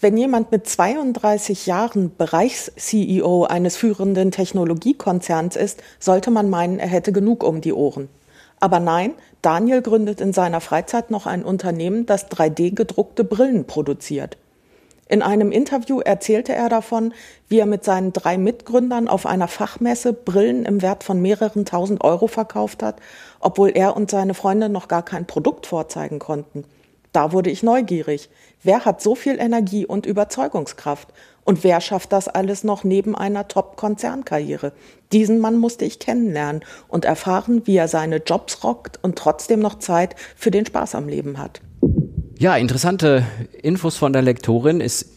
Wenn 0.00 0.16
jemand 0.16 0.50
mit 0.50 0.66
32 0.66 1.66
Jahren 1.66 2.16
Bereichs-CEO 2.16 3.44
eines 3.44 3.76
führenden 3.76 4.30
Technologiekonzerns 4.30 5.56
ist, 5.56 5.82
sollte 5.98 6.30
man 6.30 6.48
meinen, 6.48 6.78
er 6.78 6.88
hätte 6.88 7.12
genug 7.12 7.44
um 7.44 7.60
die 7.60 7.74
Ohren. 7.74 8.08
Aber 8.58 8.80
nein, 8.80 9.12
Daniel 9.42 9.82
gründet 9.82 10.22
in 10.22 10.32
seiner 10.32 10.62
Freizeit 10.62 11.10
noch 11.10 11.26
ein 11.26 11.44
Unternehmen, 11.44 12.06
das 12.06 12.30
3D-gedruckte 12.30 13.24
Brillen 13.24 13.66
produziert. 13.66 14.38
In 15.06 15.20
einem 15.20 15.52
Interview 15.52 16.00
erzählte 16.00 16.54
er 16.54 16.68
davon, 16.68 17.12
wie 17.48 17.58
er 17.58 17.66
mit 17.66 17.84
seinen 17.84 18.12
drei 18.12 18.38
Mitgründern 18.38 19.06
auf 19.06 19.26
einer 19.26 19.48
Fachmesse 19.48 20.14
Brillen 20.14 20.64
im 20.64 20.80
Wert 20.80 21.04
von 21.04 21.20
mehreren 21.20 21.66
tausend 21.66 22.02
Euro 22.02 22.26
verkauft 22.26 22.82
hat, 22.82 22.96
obwohl 23.38 23.70
er 23.74 23.96
und 23.96 24.10
seine 24.10 24.32
Freunde 24.32 24.70
noch 24.70 24.88
gar 24.88 25.02
kein 25.02 25.26
Produkt 25.26 25.66
vorzeigen 25.66 26.18
konnten. 26.18 26.64
Da 27.12 27.30
wurde 27.30 27.50
ich 27.50 27.62
neugierig. 27.62 28.28
Wer 28.64 28.84
hat 28.84 29.00
so 29.00 29.14
viel 29.14 29.38
Energie 29.38 29.86
und 29.86 30.04
Überzeugungskraft? 30.04 31.08
Und 31.44 31.62
wer 31.62 31.80
schafft 31.80 32.12
das 32.12 32.26
alles 32.26 32.64
noch 32.64 32.82
neben 32.82 33.14
einer 33.14 33.46
Top-Konzernkarriere? 33.46 34.72
Diesen 35.12 35.38
Mann 35.38 35.58
musste 35.58 35.84
ich 35.84 36.00
kennenlernen 36.00 36.64
und 36.88 37.04
erfahren, 37.04 37.66
wie 37.66 37.76
er 37.76 37.86
seine 37.86 38.16
Jobs 38.16 38.64
rockt 38.64 38.98
und 39.02 39.16
trotzdem 39.16 39.60
noch 39.60 39.78
Zeit 39.78 40.16
für 40.34 40.50
den 40.50 40.66
Spaß 40.66 40.94
am 40.96 41.06
Leben 41.06 41.38
hat. 41.38 41.60
Ja, 42.44 42.56
interessante 42.56 43.24
Infos 43.62 43.96
von 43.96 44.12
der 44.12 44.20
Lektorin 44.20 44.82
ist 44.82 45.08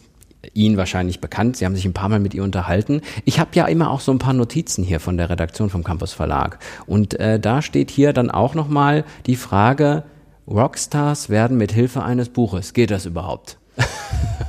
Ihnen 0.54 0.78
wahrscheinlich 0.78 1.20
bekannt. 1.20 1.58
Sie 1.58 1.66
haben 1.66 1.76
sich 1.76 1.84
ein 1.84 1.92
paar 1.92 2.08
Mal 2.08 2.20
mit 2.20 2.32
ihr 2.32 2.42
unterhalten. 2.42 3.02
Ich 3.26 3.38
habe 3.38 3.50
ja 3.52 3.66
immer 3.66 3.90
auch 3.90 4.00
so 4.00 4.12
ein 4.12 4.18
paar 4.18 4.32
Notizen 4.32 4.82
hier 4.82 4.98
von 4.98 5.18
der 5.18 5.28
Redaktion 5.28 5.68
vom 5.68 5.84
Campus 5.84 6.14
Verlag. 6.14 6.58
Und 6.86 7.20
äh, 7.20 7.38
da 7.38 7.60
steht 7.60 7.90
hier 7.90 8.14
dann 8.14 8.30
auch 8.30 8.54
nochmal 8.54 9.04
die 9.26 9.36
Frage, 9.36 10.04
Rockstars 10.46 11.28
werden 11.28 11.58
mit 11.58 11.70
Hilfe 11.70 12.02
eines 12.02 12.30
Buches. 12.30 12.72
Geht 12.72 12.90
das 12.90 13.04
überhaupt? 13.04 13.58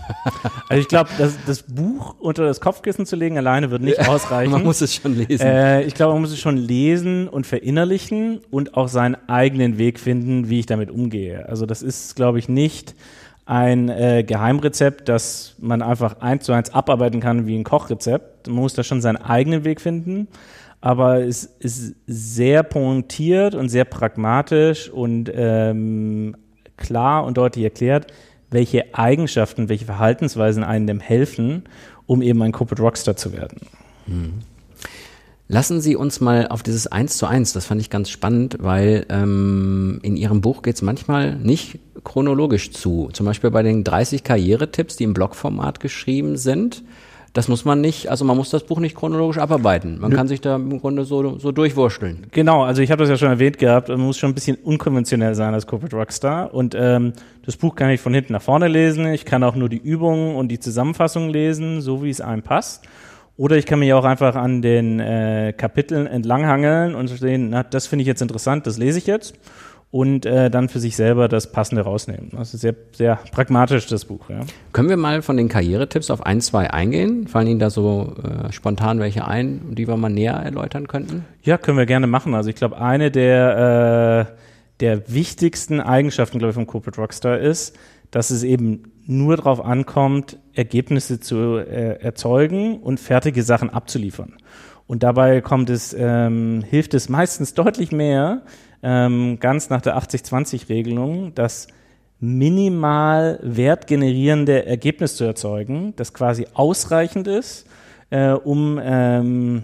Also 0.67 0.81
ich 0.81 0.87
glaube, 0.87 1.09
das, 1.17 1.37
das, 1.47 1.63
Buch 1.63 2.15
unter 2.19 2.45
das 2.45 2.61
Kopfkissen 2.61 3.05
zu 3.05 3.15
legen 3.15 3.37
alleine 3.37 3.71
wird 3.71 3.81
nicht 3.81 3.99
ausreichen. 4.07 4.51
man 4.51 4.63
muss 4.63 4.81
es 4.81 4.93
schon 4.93 5.15
lesen. 5.15 5.45
Äh, 5.45 5.83
ich 5.83 5.95
glaube, 5.95 6.13
man 6.13 6.21
muss 6.21 6.31
es 6.31 6.39
schon 6.39 6.57
lesen 6.57 7.27
und 7.27 7.47
verinnerlichen 7.47 8.41
und 8.51 8.75
auch 8.75 8.87
seinen 8.87 9.17
eigenen 9.27 9.77
Weg 9.77 9.99
finden, 9.99 10.49
wie 10.49 10.59
ich 10.59 10.65
damit 10.65 10.91
umgehe. 10.91 11.47
Also 11.49 11.65
das 11.65 11.81
ist, 11.81 12.15
glaube 12.15 12.39
ich, 12.39 12.49
nicht 12.49 12.95
ein 13.45 13.89
äh, 13.89 14.23
Geheimrezept, 14.23 15.09
das 15.09 15.55
man 15.57 15.81
einfach 15.81 16.21
eins 16.21 16.45
zu 16.45 16.53
eins 16.53 16.71
abarbeiten 16.71 17.19
kann 17.19 17.47
wie 17.47 17.57
ein 17.57 17.63
Kochrezept. 17.63 18.47
Man 18.47 18.57
muss 18.57 18.73
da 18.73 18.83
schon 18.83 19.01
seinen 19.01 19.17
eigenen 19.17 19.63
Weg 19.63 19.81
finden. 19.81 20.27
Aber 20.81 21.21
es 21.21 21.45
ist 21.45 21.95
sehr 22.07 22.63
pointiert 22.63 23.55
und 23.55 23.69
sehr 23.69 23.85
pragmatisch 23.85 24.89
und 24.89 25.31
ähm, 25.33 26.35
klar 26.77 27.25
und 27.25 27.37
deutlich 27.37 27.65
erklärt, 27.65 28.07
welche 28.51 28.95
Eigenschaften, 28.95 29.69
welche 29.69 29.85
Verhaltensweisen 29.85 30.63
einem 30.63 30.99
helfen, 30.99 31.63
um 32.05 32.21
eben 32.21 32.41
ein 32.41 32.51
Corporate 32.51 32.81
Rockstar 32.81 33.15
zu 33.15 33.33
werden. 33.33 33.61
Hm. 34.05 34.33
Lassen 35.51 35.81
Sie 35.81 35.95
uns 35.95 36.21
mal 36.21 36.47
auf 36.49 36.61
dieses 36.61 36.85
Eins 36.85 37.17
zu 37.17 37.25
eins, 37.25 37.53
das 37.53 37.65
fand 37.65 37.81
ich 37.81 37.89
ganz 37.89 38.11
spannend, 38.11 38.57
weil 38.59 39.07
ähm, 39.09 39.99
in 40.03 40.15
Ihrem 40.15 40.41
Buch 40.41 40.61
geht 40.61 40.75
es 40.75 40.83
manchmal 40.83 41.37
nicht 41.37 41.79
chronologisch 42.03 42.71
zu. 42.71 43.09
Zum 43.13 43.25
Beispiel 43.25 43.49
bei 43.49 43.63
den 43.63 43.83
30 43.83 44.23
Karrieretipps, 44.23 44.95
die 44.95 45.05
im 45.05 45.15
Blogformat 45.15 45.79
geschrieben 45.79 46.37
sind, 46.37 46.83
das 47.33 47.47
muss 47.47 47.65
man 47.65 47.81
nicht, 47.81 48.09
also 48.09 48.25
man 48.25 48.35
muss 48.35 48.49
das 48.49 48.63
Buch 48.63 48.79
nicht 48.79 48.95
chronologisch 48.95 49.37
abarbeiten. 49.37 49.99
Man 49.99 50.11
Nö. 50.11 50.17
kann 50.17 50.27
sich 50.27 50.41
da 50.41 50.55
im 50.55 50.79
Grunde 50.79 51.05
so, 51.05 51.37
so 51.37 51.51
durchwurschteln. 51.51 52.27
Genau, 52.31 52.63
also 52.63 52.81
ich 52.81 52.91
habe 52.91 53.03
das 53.03 53.09
ja 53.09 53.17
schon 53.17 53.29
erwähnt 53.29 53.57
gehabt, 53.57 53.89
man 53.89 53.99
muss 53.99 54.17
schon 54.17 54.31
ein 54.31 54.33
bisschen 54.33 54.57
unkonventionell 54.57 55.35
sein 55.35 55.53
als 55.53 55.67
Corporate 55.67 55.95
Rockstar. 55.95 56.53
Und 56.53 56.75
ähm, 56.77 57.13
das 57.45 57.57
Buch 57.57 57.75
kann 57.75 57.91
ich 57.91 58.01
von 58.01 58.13
hinten 58.13 58.33
nach 58.33 58.41
vorne 58.41 58.67
lesen. 58.67 59.05
Ich 59.13 59.25
kann 59.25 59.43
auch 59.43 59.55
nur 59.55 59.69
die 59.69 59.77
Übungen 59.77 60.35
und 60.35 60.47
die 60.47 60.59
Zusammenfassung 60.59 61.29
lesen, 61.29 61.81
so 61.81 62.03
wie 62.03 62.09
es 62.09 62.21
einem 62.21 62.41
passt. 62.41 62.85
Oder 63.37 63.57
ich 63.57 63.65
kann 63.65 63.79
mich 63.79 63.93
auch 63.93 64.05
einfach 64.05 64.35
an 64.35 64.61
den 64.61 64.99
äh, 64.99 65.53
Kapiteln 65.55 66.07
entlanghangeln 66.07 66.95
und 66.95 67.07
sehen, 67.07 67.51
na, 67.51 67.63
das 67.63 67.87
finde 67.87 68.01
ich 68.01 68.07
jetzt 68.07 68.21
interessant, 68.21 68.67
das 68.67 68.77
lese 68.77 68.97
ich 68.97 69.07
jetzt 69.07 69.35
und 69.91 70.25
äh, 70.25 70.51
dann 70.51 70.69
für 70.69 70.79
sich 70.79 70.95
selber 70.95 71.27
das 71.27 71.51
Passende 71.51 71.81
rausnehmen. 71.81 72.29
Das 72.31 72.53
ist 72.53 72.61
sehr, 72.61 72.75
sehr 72.91 73.15
pragmatisch, 73.31 73.87
das 73.87 74.05
Buch. 74.05 74.29
Ja. 74.29 74.41
Können 74.71 74.89
wir 74.89 74.97
mal 74.97 75.23
von 75.23 75.35
den 75.35 75.49
Karrieretipps 75.49 76.11
auf 76.11 76.25
ein, 76.25 76.41
zwei 76.41 76.71
eingehen? 76.71 77.27
Fallen 77.27 77.47
Ihnen 77.47 77.59
da 77.59 77.71
so 77.71 78.13
äh, 78.23 78.51
spontan 78.51 78.99
welche 78.99 79.27
ein, 79.27 79.75
die 79.75 79.87
wir 79.87 79.97
mal 79.97 80.09
näher 80.09 80.33
erläutern 80.33 80.87
könnten? 80.87 81.25
Ja, 81.41 81.57
können 81.57 81.77
wir 81.77 81.87
gerne 81.87 82.05
machen. 82.05 82.35
Also 82.35 82.51
ich 82.51 82.55
glaube, 82.55 82.79
eine 82.79 83.09
der, 83.09 84.27
äh, 84.29 84.35
der 84.79 85.11
wichtigsten 85.11 85.79
Eigenschaften, 85.79 86.37
glaube 86.37 86.51
ich, 86.51 86.55
vom 86.55 86.67
Corporate 86.67 87.01
Rockstar 87.01 87.39
ist, 87.39 87.75
dass 88.11 88.29
es 88.29 88.43
eben 88.43 88.91
nur 89.07 89.37
darauf 89.37 89.63
ankommt, 89.63 90.37
Ergebnisse 90.53 91.19
zu 91.19 91.57
äh, 91.57 91.99
erzeugen 91.99 92.77
und 92.77 92.99
fertige 92.99 93.41
Sachen 93.41 93.71
abzuliefern. 93.71 94.33
Und 94.89 95.03
dabei 95.03 95.41
kommt 95.41 95.69
es, 95.69 95.95
ähm, 95.95 96.63
hilft 96.67 96.95
es 96.95 97.09
meistens 97.09 97.53
deutlich 97.53 97.91
mehr, 97.91 98.41
ähm, 98.81 99.37
ganz 99.39 99.69
nach 99.69 99.81
der 99.81 99.95
80-20-Regelung, 99.95 101.35
das 101.35 101.67
minimal 102.19 103.39
wertgenerierende 103.43 104.65
Ergebnis 104.65 105.15
zu 105.15 105.25
erzeugen, 105.25 105.93
das 105.95 106.11
quasi 106.15 106.47
ausreichend 106.55 107.27
ist, 107.27 107.67
äh, 108.09 108.31
um 108.31 108.79
ähm, 108.83 109.61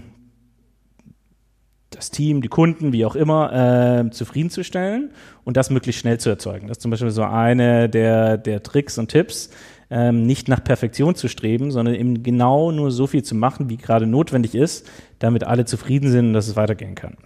das 1.90 2.12
Team, 2.12 2.44
die 2.44 2.48
Kunden, 2.48 2.94
wie 2.94 3.04
auch 3.04 3.16
immer, 3.16 4.06
äh, 4.06 4.12
zufriedenzustellen 4.12 5.10
und 5.44 5.58
das 5.58 5.72
möglichst 5.72 6.02
schnell 6.02 6.20
zu 6.20 6.30
erzeugen. 6.30 6.68
Das 6.68 6.78
ist 6.78 6.82
zum 6.84 6.92
Beispiel 6.92 7.10
so 7.10 7.24
eine 7.24 7.90
der, 7.90 8.38
der 8.38 8.62
Tricks 8.62 9.00
und 9.00 9.10
Tipps, 9.10 9.50
ähm, 9.90 10.26
nicht 10.26 10.48
nach 10.48 10.64
Perfektion 10.64 11.16
zu 11.16 11.28
streben, 11.28 11.72
sondern 11.72 11.96
eben 11.96 12.24
genau 12.24 12.72
nur 12.72 12.92
so 12.92 13.08
viel 13.08 13.24
zu 13.24 13.36
machen, 13.36 13.70
wie 13.70 13.78
gerade 13.78 14.08
notwendig 14.08 14.56
ist, 14.56 14.90
damit 15.20 15.44
alle 15.44 15.66
zufrieden 15.66 16.10
sind 16.10 16.28
und 16.28 16.34
dass 16.34 16.48
es 16.48 16.56
weitergehen 16.56 16.96
kann. 16.96 17.18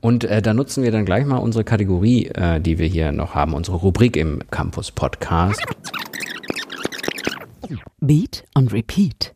Und 0.00 0.24
äh, 0.24 0.42
da 0.42 0.54
nutzen 0.54 0.84
wir 0.84 0.92
dann 0.92 1.04
gleich 1.04 1.26
mal 1.26 1.38
unsere 1.38 1.64
Kategorie, 1.64 2.26
äh, 2.26 2.60
die 2.60 2.78
wir 2.78 2.86
hier 2.86 3.12
noch 3.12 3.34
haben, 3.34 3.54
unsere 3.54 3.78
Rubrik 3.78 4.16
im 4.16 4.40
Campus 4.50 4.90
Podcast. 4.90 5.60
Beat 8.00 8.44
und 8.54 8.72
Repeat. 8.72 9.34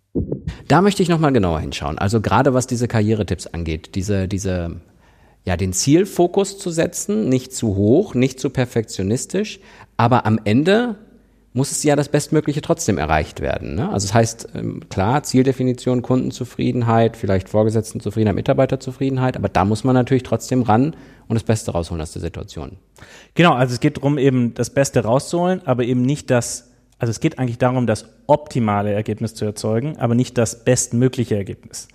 Da 0.69 0.83
möchte 0.83 1.03
ich 1.03 1.09
nochmal 1.09 1.33
genauer 1.33 1.61
hinschauen. 1.61 1.99
Also 1.99 2.21
gerade 2.21 2.55
was 2.55 2.67
diese 2.67 2.89
Karrieretipps 2.89 3.49
angeht, 3.49 3.95
diese, 3.95 4.29
diese, 4.29 4.81
ja, 5.45 5.57
den 5.57 5.73
Zielfokus 5.73 6.59
zu 6.59 6.71
setzen, 6.71 7.29
nicht 7.29 7.53
zu 7.53 7.75
hoch, 7.75 8.15
nicht 8.15 8.39
zu 8.39 8.50
perfektionistisch, 8.50 9.61
aber 9.97 10.27
am 10.27 10.39
Ende 10.45 10.97
muss 11.52 11.73
es 11.73 11.83
ja 11.83 11.97
das 11.97 12.09
Bestmögliche 12.09 12.61
trotzdem 12.61 12.97
erreicht 12.97 13.40
werden. 13.40 13.75
Ne? 13.75 13.90
Also 13.90 14.07
das 14.07 14.14
heißt, 14.14 14.49
ähm, 14.54 14.88
klar, 14.88 15.23
Zieldefinition, 15.25 16.02
Kundenzufriedenheit, 16.02 17.16
vielleicht 17.16 17.49
Vorgesetztenzufriedenheit, 17.49 18.37
Mitarbeiterzufriedenheit, 18.37 19.37
aber 19.37 19.49
da 19.49 19.64
muss 19.64 19.83
man 19.83 19.95
natürlich 19.95 20.23
trotzdem 20.23 20.62
ran 20.62 20.95
und 21.26 21.35
das 21.35 21.42
Beste 21.42 21.73
rausholen 21.73 22.00
aus 22.00 22.12
der 22.12 22.23
Situation. 22.23 22.76
Genau, 23.35 23.54
also 23.54 23.75
es 23.75 23.80
geht 23.80 23.97
darum, 23.97 24.16
eben 24.19 24.54
das 24.54 24.71
Beste 24.71 25.02
rauszuholen, 25.02 25.62
aber 25.64 25.85
eben 25.85 26.02
nicht 26.02 26.30
das, 26.30 26.71
also 26.99 27.11
es 27.11 27.19
geht 27.19 27.38
eigentlich 27.38 27.59
darum, 27.59 27.87
das 27.87 28.07
optimale 28.26 28.92
Ergebnis 28.92 29.35
zu 29.35 29.45
erzeugen, 29.45 29.97
aber 29.99 30.14
nicht 30.14 30.38
das 30.38 30.64
bestmögliche 30.64 31.37
Ergebnis 31.37 31.88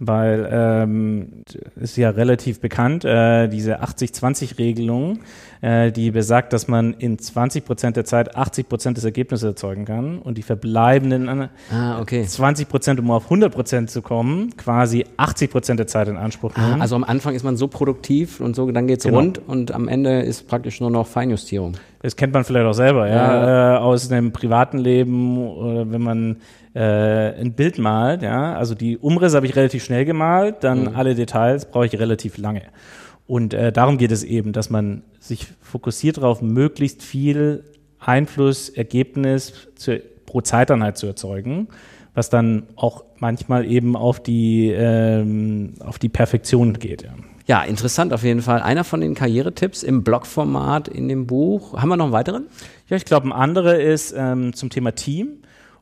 weil 0.00 0.48
ähm, 0.50 1.44
ist 1.76 1.96
ja 1.96 2.08
relativ 2.10 2.60
bekannt, 2.60 3.04
äh, 3.04 3.48
diese 3.48 3.82
80-20-Regelung, 3.82 5.20
äh, 5.60 5.92
die 5.92 6.10
besagt, 6.10 6.54
dass 6.54 6.68
man 6.68 6.94
in 6.94 7.18
20 7.18 7.66
Prozent 7.66 7.96
der 7.96 8.06
Zeit 8.06 8.34
80 8.34 8.66
Prozent 8.68 8.96
des 8.96 9.04
Ergebnisses 9.04 9.44
erzeugen 9.44 9.84
kann 9.84 10.18
und 10.18 10.38
die 10.38 10.42
verbleibenden 10.42 11.50
ah, 11.70 12.00
okay. 12.00 12.24
20 12.24 12.66
Prozent, 12.66 12.98
um 12.98 13.10
auf 13.10 13.24
100 13.24 13.52
Prozent 13.52 13.90
zu 13.90 14.00
kommen, 14.00 14.56
quasi 14.56 15.04
80 15.18 15.50
Prozent 15.50 15.78
der 15.78 15.86
Zeit 15.86 16.08
in 16.08 16.16
Anspruch 16.16 16.52
ah, 16.54 16.60
nehmen. 16.62 16.80
Ah, 16.80 16.82
also 16.82 16.96
am 16.96 17.04
Anfang 17.04 17.34
ist 17.34 17.44
man 17.44 17.58
so 17.58 17.68
produktiv 17.68 18.40
und 18.40 18.56
so, 18.56 18.70
dann 18.70 18.86
geht's 18.86 19.04
genau. 19.04 19.18
rund 19.18 19.46
und 19.46 19.70
am 19.70 19.86
Ende 19.86 20.22
ist 20.22 20.48
praktisch 20.48 20.80
nur 20.80 20.90
noch 20.90 21.06
Feinjustierung. 21.06 21.74
Das 22.02 22.16
kennt 22.16 22.32
man 22.32 22.44
vielleicht 22.44 22.64
auch 22.64 22.72
selber, 22.72 23.06
ja, 23.06 23.14
ja. 23.14 23.76
Äh, 23.76 23.78
aus 23.80 24.10
einem 24.10 24.32
privaten 24.32 24.78
Leben 24.78 25.46
oder 25.46 25.92
wenn 25.92 26.00
man 26.00 26.36
äh, 26.74 27.40
ein 27.40 27.54
Bild 27.54 27.78
malt, 27.78 28.22
ja, 28.22 28.54
also 28.54 28.74
die 28.74 28.96
Umrisse 28.98 29.36
habe 29.36 29.46
ich 29.46 29.56
relativ 29.56 29.84
schnell 29.84 30.04
gemalt, 30.04 30.56
dann 30.60 30.82
mhm. 30.82 30.96
alle 30.96 31.14
Details 31.14 31.70
brauche 31.70 31.86
ich 31.86 31.98
relativ 31.98 32.38
lange. 32.38 32.62
Und 33.26 33.54
äh, 33.54 33.72
darum 33.72 33.98
geht 33.98 34.10
es 34.10 34.24
eben, 34.24 34.52
dass 34.52 34.70
man 34.70 35.02
sich 35.18 35.46
fokussiert 35.60 36.16
darauf, 36.16 36.42
möglichst 36.42 37.02
viel 37.02 37.64
Einfluss, 37.98 38.68
Ergebnis 38.68 39.68
zu, 39.76 40.00
pro 40.26 40.40
Zeiteinheit 40.40 40.96
zu 40.96 41.06
erzeugen, 41.06 41.68
was 42.14 42.30
dann 42.30 42.64
auch 42.76 43.04
manchmal 43.18 43.70
eben 43.70 43.94
auf 43.94 44.20
die, 44.20 44.70
ähm, 44.70 45.74
auf 45.80 45.98
die 45.98 46.08
Perfektion 46.08 46.74
geht. 46.74 47.02
Ja. 47.02 47.10
Ja, 47.46 47.62
interessant 47.62 48.12
auf 48.12 48.22
jeden 48.22 48.42
Fall. 48.42 48.62
Einer 48.62 48.84
von 48.84 49.00
den 49.00 49.16
Karrieretipps 49.16 49.82
im 49.82 50.04
Blogformat 50.04 50.86
in 50.86 51.08
dem 51.08 51.26
Buch. 51.26 51.80
Haben 51.80 51.88
wir 51.88 51.96
noch 51.96 52.04
einen 52.04 52.12
weiteren? 52.12 52.46
Ja, 52.86 52.96
ich 52.96 53.04
glaube, 53.04 53.26
ein 53.26 53.32
anderer 53.32 53.80
ist 53.80 54.14
ähm, 54.16 54.52
zum 54.52 54.70
Thema 54.70 54.92
Team. 54.92 55.38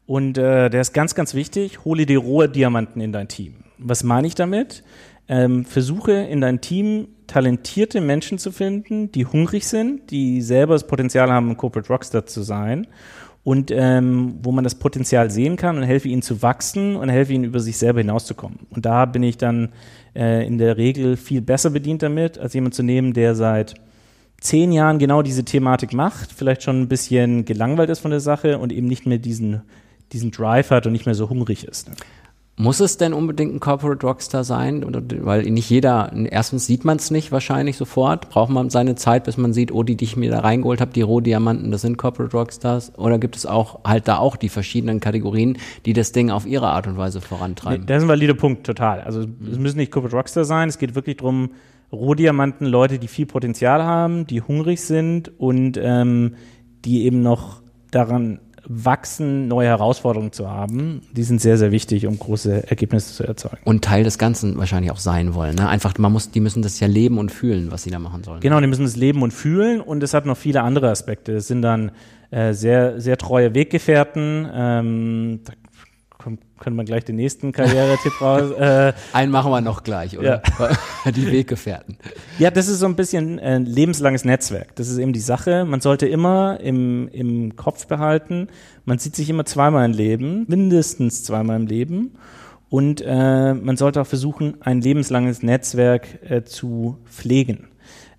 Und 0.09 0.39
äh, 0.39 0.71
der 0.71 0.81
ist 0.81 0.95
ganz, 0.95 1.15
ganz 1.15 1.35
wichtig. 1.35 1.85
Hole 1.85 2.07
die 2.07 2.15
rohe 2.15 2.49
Diamanten 2.49 3.03
in 3.03 3.13
dein 3.13 3.29
Team. 3.29 3.57
Was 3.77 4.03
meine 4.03 4.27
ich 4.27 4.35
damit? 4.35 4.83
Ähm, 5.29 5.67
versuche 5.67 6.13
in 6.13 6.41
dein 6.41 6.63
Team 6.63 7.09
talentierte 7.27 8.01
Menschen 8.01 8.39
zu 8.39 8.51
finden, 8.51 9.13
die 9.13 9.27
hungrig 9.27 9.67
sind, 9.67 10.11
die 10.11 10.41
selber 10.41 10.73
das 10.73 10.87
Potenzial 10.87 11.31
haben, 11.31 11.51
ein 11.51 11.59
Corporate 11.59 11.93
Rockstar 11.93 12.25
zu 12.25 12.41
sein 12.41 12.87
und 13.45 13.71
ähm, 13.71 14.39
wo 14.43 14.51
man 14.51 14.65
das 14.65 14.77
Potenzial 14.77 15.31
sehen 15.31 15.57
kann 15.57 15.77
und 15.77 15.83
helfe 15.83 16.09
ihnen 16.09 16.23
zu 16.23 16.41
wachsen 16.41 16.97
und 16.97 17.11
helfe 17.11 17.35
ihnen 17.35 17.45
über 17.45 17.61
sich 17.61 17.77
selber 17.77 18.01
hinauszukommen. 18.01 18.61
Und 18.71 18.87
da 18.87 19.05
bin 19.05 19.23
ich 19.23 19.37
dann 19.37 19.75
äh, 20.17 20.47
in 20.47 20.57
der 20.57 20.79
Regel 20.79 21.19
viel 21.19 21.43
besser 21.43 21.69
bedient 21.69 22.03
damit, 22.03 22.39
als 22.39 22.55
jemand 22.55 22.75
zu 22.75 22.83
nehmen, 22.83 23.13
der 23.13 23.35
seit 23.35 23.75
zehn 24.41 24.73
Jahren 24.73 24.99
genau 24.99 25.21
diese 25.21 25.45
Thematik 25.45 25.93
macht, 25.93 26.33
vielleicht 26.33 26.63
schon 26.63 26.81
ein 26.81 26.89
bisschen 26.89 27.45
gelangweilt 27.45 27.91
ist 27.91 27.99
von 27.99 28.11
der 28.11 28.21
Sache 28.21 28.57
und 28.57 28.73
eben 28.73 28.87
nicht 28.87 29.05
mehr 29.05 29.19
diesen 29.19 29.61
diesen 30.13 30.31
Drive 30.31 30.71
hat 30.71 30.87
und 30.87 30.93
nicht 30.93 31.07
mehr 31.07 31.15
so 31.15 31.29
hungrig 31.29 31.65
ist. 31.65 31.89
Ne? 31.89 31.97
Muss 32.61 32.81
es 32.81 32.97
denn 32.97 33.13
unbedingt 33.13 33.55
ein 33.55 33.61
Corporate 33.61 34.05
Rockstar 34.05 34.43
sein? 34.43 34.85
Weil 35.21 35.43
nicht 35.45 35.71
jeder, 35.71 36.13
erstens 36.13 36.67
sieht 36.67 36.85
man 36.85 36.97
es 36.97 37.13
nicht 37.13 37.31
wahrscheinlich 37.31 37.77
sofort. 37.77 38.31
Braucht 38.31 38.51
man 38.51 38.69
seine 38.69 38.97
Zeit, 38.97 39.25
bis 39.25 39.37
man 39.37 39.53
sieht, 39.53 39.71
oh, 39.71 39.85
die, 39.85 39.95
die 39.97 40.05
ich 40.05 40.17
mir 40.17 40.29
da 40.29 40.41
reingeholt 40.41 40.81
habe, 40.81 40.93
die 40.93 41.03
Rohdiamanten, 41.03 41.71
das 41.71 41.83
sind 41.83 41.99
Corporate 41.99 42.37
Rockstars? 42.37 42.99
Oder 42.99 43.21
gibt 43.21 43.37
es 43.37 43.47
auch 43.47 43.85
halt 43.85 44.09
da 44.09 44.19
auch 44.19 44.35
die 44.35 44.49
verschiedenen 44.49 44.99
Kategorien, 44.99 45.57
die 45.87 45.93
das 45.93 46.11
Ding 46.11 46.31
auf 46.31 46.47
ihre 46.47 46.67
Art 46.67 46.89
und 46.89 46.97
Weise 46.97 47.21
vorantreiben? 47.21 47.87
Das 47.87 47.99
ist 47.99 48.03
ein 48.03 48.09
valider 48.09 48.35
Punkt, 48.35 48.67
total. 48.67 49.03
Also 49.03 49.21
es 49.21 49.59
müssen 49.59 49.79
nicht 49.79 49.93
Corporate 49.93 50.17
Rockstar 50.17 50.45
sein, 50.45 50.69
es 50.69 50.79
geht 50.79 50.97
wirklich 50.97 51.19
darum, 51.19 51.51
Rohdiamanten, 51.93 52.67
Leute, 52.67 52.99
die 52.99 53.09
viel 53.09 53.27
Potenzial 53.27 53.85
haben, 53.85 54.27
die 54.27 54.43
hungrig 54.43 54.81
sind 54.81 55.31
und 55.39 55.79
ähm, 55.81 56.35
die 56.85 57.05
eben 57.05 57.23
noch 57.23 57.63
daran 57.93 58.41
wachsen, 58.69 59.49
neue 59.49 59.69
Herausforderungen 59.69 60.31
zu 60.31 60.51
haben, 60.51 61.01
die 61.13 61.23
sind 61.23 61.41
sehr, 61.41 61.57
sehr 61.57 61.73
wichtig, 61.73 62.07
um 62.07 62.19
große 62.19 62.69
Ergebnisse 62.69 63.15
zu 63.15 63.25
erzeugen. 63.25 63.59
Und 63.65 63.83
Teil 63.83 64.05
des 64.05 64.19
Ganzen 64.19 64.59
wahrscheinlich 64.59 64.93
auch 64.93 64.99
sein 64.99 65.35
wollen. 65.35 65.57
Ne? 65.57 65.69
Einfach, 65.69 65.97
man 65.99 66.13
muss, 66.13 66.31
die 66.31 66.41
müssen 66.41 66.63
das 66.63 66.79
ja 66.79 66.87
leben 66.87 67.19
und 67.19 67.33
fühlen, 67.33 67.71
was 67.71 67.83
sie 67.85 67.91
da 67.91 67.99
machen 67.99 68.23
sollen. 68.25 68.41
Genau, 68.41 68.61
die 68.61 68.67
müssen 68.67 68.85
es 68.85 68.95
leben 68.95 69.23
und 69.23 69.33
fühlen 69.33 69.81
und 69.81 70.03
es 70.03 70.13
hat 70.13 70.27
noch 70.27 70.37
viele 70.37 70.63
andere 70.63 70.91
Aspekte. 70.91 71.33
Es 71.33 71.49
sind 71.49 71.63
dann 71.63 71.93
äh, 72.31 72.53
sehr, 72.53 73.01
sehr 73.01 73.17
treue 73.17 73.55
Weggefährten. 73.55 74.49
Ähm, 74.53 75.41
da 75.45 75.53
können 76.59 76.77
wir 76.77 76.85
gleich 76.85 77.05
den 77.05 77.17
nächsten 77.17 77.53
Karrieretipp 77.53 78.21
raus. 78.21 78.51
Äh, 78.53 78.93
Einen 79.13 79.33
machen 79.33 79.51
wir 79.51 79.61
noch 79.61 79.83
gleich, 79.83 80.19
oder? 80.19 80.43
Ja. 80.59 81.11
die 81.11 81.31
Weggefährten. 81.31 81.97
Ja, 82.39 82.51
das 82.51 82.69
ist 82.69 82.81
so 82.81 82.87
ein 82.87 82.97
bisschen 82.97 83.39
ein 83.39 83.65
lebenslanges 83.65 84.25
Netzwerk. 84.25 84.75
Das 84.77 84.89
ist 84.89 84.99
eben 84.99 85.13
die 85.13 85.21
Sache. 85.21 85.65
Man 85.65 85.81
sollte 85.81 86.07
immer 86.07 86.61
im, 86.61 87.09
im 87.09 87.57
Kopf 87.57 87.87
behalten, 87.87 88.49
man 88.85 88.99
sieht 88.99 89.17
sich 89.17 89.31
immer 89.31 89.45
zweimal 89.45 89.85
im 89.85 89.93
Leben, 89.93 90.45
mindestens 90.49 91.25
zweimal 91.25 91.57
im 91.57 91.67
Leben. 91.67 92.17
Und 92.71 93.01
äh, 93.01 93.55
man 93.55 93.77
sollte 93.77 94.01
auch 94.03 94.07
versuchen, 94.07 94.57
ein 94.61 94.83
lebenslanges 94.83 95.43
Netzwerk 95.43 96.31
äh, 96.31 96.45
zu 96.45 96.99
pflegen 97.07 97.69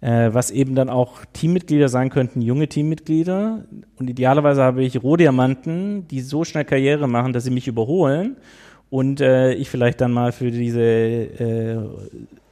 äh, 0.01 0.29
was 0.31 0.51
eben 0.51 0.75
dann 0.75 0.89
auch 0.89 1.25
Teammitglieder 1.33 1.89
sein 1.89 2.09
könnten, 2.09 2.41
junge 2.41 2.67
Teammitglieder. 2.67 3.65
Und 3.97 4.09
idealerweise 4.09 4.63
habe 4.63 4.83
ich 4.83 5.01
Rohdiamanten, 5.01 6.07
die 6.07 6.21
so 6.21 6.43
schnell 6.43 6.65
Karriere 6.65 7.07
machen, 7.07 7.33
dass 7.33 7.43
sie 7.43 7.51
mich 7.51 7.67
überholen 7.67 8.37
und 8.89 9.21
äh, 9.21 9.53
ich 9.53 9.69
vielleicht 9.69 10.01
dann 10.01 10.11
mal 10.11 10.31
für 10.31 10.51
diese 10.51 10.81
äh, 10.81 11.77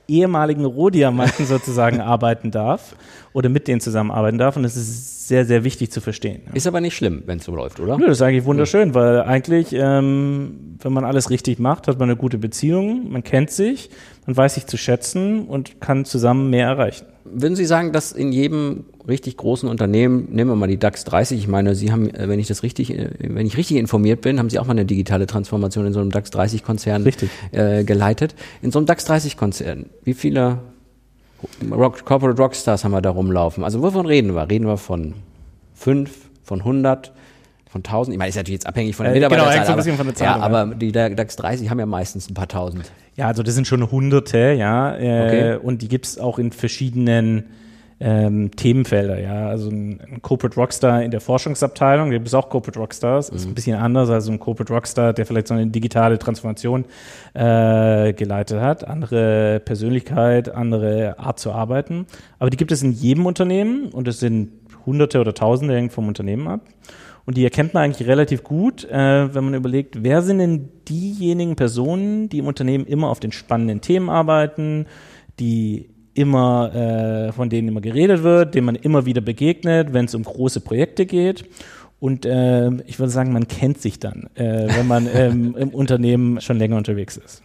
ehemaligen 0.07 0.65
Rohdiamanten 0.65 1.45
sozusagen 1.47 1.99
arbeiten 2.01 2.51
darf 2.51 2.95
oder 3.33 3.49
mit 3.49 3.67
denen 3.67 3.81
zusammenarbeiten 3.81 4.37
darf. 4.37 4.55
Und 4.55 4.63
das 4.63 4.75
ist 4.75 5.16
sehr, 5.27 5.45
sehr 5.45 5.65
wichtig 5.65 5.91
zu 5.91 5.99
verstehen. 5.99 6.43
Ist 6.53 6.67
aber 6.67 6.79
nicht 6.79 6.95
schlimm, 6.95 7.23
wenn 7.25 7.39
es 7.39 7.45
so 7.45 7.53
läuft, 7.53 7.81
oder? 7.81 7.97
Nö, 7.97 8.07
das 8.07 8.19
ist 8.19 8.21
eigentlich 8.21 8.45
wunderschön, 8.45 8.95
weil 8.95 9.21
eigentlich, 9.23 9.73
ähm, 9.73 10.77
wenn 10.79 10.93
man 10.93 11.03
alles 11.03 11.29
richtig 11.29 11.59
macht, 11.59 11.89
hat 11.89 11.99
man 11.99 12.09
eine 12.09 12.17
gute 12.17 12.37
Beziehung, 12.37 13.11
man 13.11 13.23
kennt 13.23 13.51
sich, 13.51 13.89
man 14.25 14.37
weiß 14.37 14.55
sich 14.55 14.67
zu 14.67 14.77
schätzen 14.77 15.45
und 15.45 15.81
kann 15.81 16.05
zusammen 16.05 16.49
mehr 16.49 16.67
erreichen. 16.67 17.07
Würden 17.25 17.57
Sie 17.57 17.65
sagen, 17.65 17.91
dass 17.91 18.13
in 18.13 18.31
jedem 18.31 18.85
richtig 19.05 19.35
großen 19.35 19.67
Unternehmen, 19.67 20.29
nehmen 20.31 20.49
wir 20.51 20.55
mal 20.55 20.67
die 20.67 20.79
DAX 20.79 21.03
30, 21.03 21.39
ich 21.39 21.47
meine, 21.49 21.75
Sie 21.75 21.91
haben, 21.91 22.09
äh, 22.09 22.29
wenn 22.29 22.39
ich 22.39 22.47
das 22.47 22.63
richtig, 22.63 22.97
äh, 22.97 23.09
wenn 23.19 23.45
ich 23.45 23.57
richtig 23.57 23.75
informiert 23.75 24.21
bin, 24.21 24.39
haben 24.39 24.49
Sie 24.49 24.59
auch 24.59 24.65
mal 24.65 24.71
eine 24.71 24.85
digitale 24.85 25.27
Transformation 25.27 25.85
in 25.87 25.91
so 25.91 25.99
einem 25.99 26.11
DAX 26.11 26.31
30 26.31 26.63
Konzern 26.63 27.05
äh, 27.51 27.83
geleitet. 27.83 28.33
In 28.61 28.71
so 28.71 28.79
einem 28.79 28.85
DAX 28.85 29.03
30 29.03 29.35
Konzern, 29.35 29.87
wie 30.05 30.13
viele 30.13 30.59
Rock, 31.71 32.05
Corporate 32.05 32.41
Rockstars 32.41 32.83
haben 32.83 32.91
wir 32.91 33.01
da 33.01 33.11
rumlaufen. 33.11 33.63
Also 33.63 33.81
wovon 33.81 34.05
reden 34.05 34.35
wir? 34.35 34.49
Reden 34.49 34.65
wir 34.65 34.77
von 34.77 35.13
fünf, 35.75 36.29
von 36.43 36.59
100, 36.59 37.13
von 37.69 37.79
1000? 37.79 38.13
Ich 38.13 38.17
meine, 38.17 38.29
ist 38.29 38.35
natürlich 38.35 38.59
jetzt 38.59 38.67
abhängig 38.67 38.95
von 38.95 39.05
der 39.05 39.13
äh, 39.13 39.17
Mitarbeiterzahl. 39.17 39.63
Genau, 39.65 39.73
aber, 39.73 39.97
von 39.97 40.07
der 40.07 40.15
Zahl, 40.15 40.39
ja, 40.39 40.43
aber 40.43 40.75
die 40.75 40.91
DAX 40.91 41.35
30 41.35 41.69
haben 41.69 41.79
ja 41.79 41.85
meistens 41.85 42.29
ein 42.29 42.33
paar 42.33 42.47
tausend. 42.47 42.91
Ja, 43.15 43.27
also 43.27 43.43
das 43.43 43.55
sind 43.55 43.67
schon 43.67 43.89
Hunderte, 43.91 44.55
ja. 44.57 44.95
Äh, 44.95 44.97
okay. 44.97 45.65
Und 45.65 45.81
die 45.81 45.87
gibt's 45.87 46.17
auch 46.17 46.39
in 46.39 46.51
verschiedenen 46.51 47.45
ähm, 47.99 48.51
Themenfelder, 48.51 49.19
ja. 49.19 49.47
Also 49.47 49.69
ein, 49.69 49.99
ein, 50.01 50.21
Corporate 50.21 50.55
Rockstar 50.59 51.01
in 51.01 51.11
der 51.11 51.21
Forschungsabteilung, 51.21 52.09
da 52.09 52.17
gibt 52.17 52.27
es 52.27 52.33
auch 52.33 52.49
Corporate 52.49 52.79
Rockstars, 52.79 53.31
mhm. 53.31 53.37
ist 53.37 53.47
ein 53.47 53.55
bisschen 53.55 53.77
anders 53.77 54.09
als 54.09 54.27
ein 54.27 54.39
Corporate 54.39 54.71
Rockstar, 54.71 55.13
der 55.13 55.25
vielleicht 55.25 55.47
so 55.47 55.55
eine 55.55 55.67
digitale 55.67 56.19
Transformation 56.19 56.85
äh, 57.33 58.13
geleitet 58.13 58.61
hat, 58.61 58.87
andere 58.87 59.59
Persönlichkeit, 59.65 60.53
andere 60.53 61.17
Art 61.17 61.39
zu 61.39 61.51
arbeiten. 61.51 62.05
Aber 62.37 62.49
die 62.49 62.57
gibt 62.57 62.71
es 62.71 62.83
in 62.83 62.91
jedem 62.91 63.25
Unternehmen 63.25 63.87
und 63.87 64.07
es 64.07 64.19
sind 64.19 64.51
Hunderte 64.85 65.19
oder 65.19 65.33
Tausende 65.33 65.75
hängt 65.75 65.91
vom 65.91 66.07
Unternehmen 66.07 66.47
ab. 66.47 66.61
Und 67.25 67.35
die 67.35 67.43
erkennt 67.43 67.73
man 67.73 67.83
eigentlich 67.83 68.07
relativ 68.07 68.43
gut, 68.43 68.85
äh, 68.85 69.33
wenn 69.35 69.43
man 69.43 69.53
überlegt, 69.53 70.01
wer 70.01 70.21
sind 70.21 70.37
denn 70.37 70.69
diejenigen 70.87 71.57
Personen, 71.57 72.29
die 72.29 72.37
im 72.37 72.47
Unternehmen 72.47 72.85
immer 72.85 73.09
auf 73.09 73.19
den 73.19 73.33
spannenden 73.33 73.81
Themen 73.81 74.09
arbeiten, 74.09 74.85
die 75.39 75.89
immer, 76.17 76.73
äh, 76.73 77.31
von 77.31 77.49
denen 77.49 77.67
immer 77.67 77.81
geredet 77.81 78.23
wird, 78.23 78.55
denen 78.55 78.65
man 78.65 78.75
immer 78.75 79.05
wieder 79.05 79.21
begegnet, 79.21 79.93
wenn 79.93 80.05
es 80.05 80.15
um 80.15 80.23
große 80.23 80.61
Projekte 80.61 81.05
geht. 81.05 81.45
Und 81.99 82.25
äh, 82.25 82.69
ich 82.85 82.99
würde 82.99 83.11
sagen, 83.11 83.33
man 83.33 83.47
kennt 83.47 83.81
sich 83.81 83.99
dann, 83.99 84.29
äh, 84.35 84.67
wenn 84.75 84.87
man 84.87 85.07
ähm, 85.13 85.55
im 85.57 85.69
Unternehmen 85.69 86.41
schon 86.41 86.57
länger 86.57 86.77
unterwegs 86.77 87.17
ist. 87.17 87.41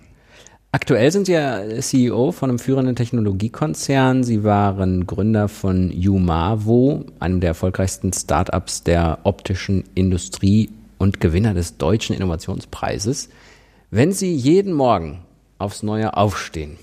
Aktuell 0.75 1.13
sind 1.13 1.27
Sie 1.27 1.33
ja 1.33 1.61
CEO 1.81 2.33
von 2.33 2.49
einem 2.49 2.59
führenden 2.59 2.97
Technologiekonzern. 2.97 4.25
Sie 4.25 4.43
waren 4.43 5.07
Gründer 5.07 5.49
von 5.49 5.93
Umavo, 5.93 7.05
einem 7.21 7.41
der 7.41 7.49
erfolgreichsten 7.49 8.11
Startups 8.15 8.83
der 8.83 9.19
optischen 9.25 9.85
Industrie 9.95 10.71
und 10.97 11.21
Gewinner 11.21 11.53
des 11.53 11.77
Deutschen 11.77 12.17
Innovationspreises. 12.17 13.29
Wenn 13.91 14.13
Sie 14.13 14.35
jeden 14.35 14.73
Morgen 14.73 15.19
aufs 15.59 15.83
Neue 15.83 16.17
aufstehen 16.17 16.79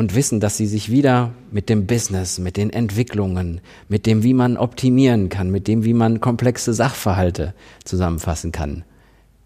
und 0.00 0.14
wissen, 0.14 0.40
dass 0.40 0.56
sie 0.56 0.66
sich 0.66 0.90
wieder 0.90 1.32
mit 1.50 1.68
dem 1.68 1.86
Business, 1.86 2.38
mit 2.38 2.56
den 2.56 2.70
Entwicklungen, 2.70 3.60
mit 3.90 4.06
dem, 4.06 4.22
wie 4.22 4.32
man 4.32 4.56
optimieren 4.56 5.28
kann, 5.28 5.50
mit 5.50 5.68
dem, 5.68 5.84
wie 5.84 5.92
man 5.92 6.22
komplexe 6.22 6.72
Sachverhalte 6.72 7.52
zusammenfassen 7.84 8.50
kann. 8.50 8.84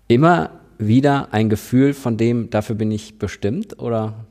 Immer 0.06 0.50
wieder 0.78 1.28
ein 1.32 1.48
Gefühl 1.48 1.92
von 1.92 2.16
dem, 2.16 2.50
dafür 2.50 2.76
bin 2.76 2.92
ich 2.92 3.18
bestimmt 3.18 3.80
oder? 3.80 4.26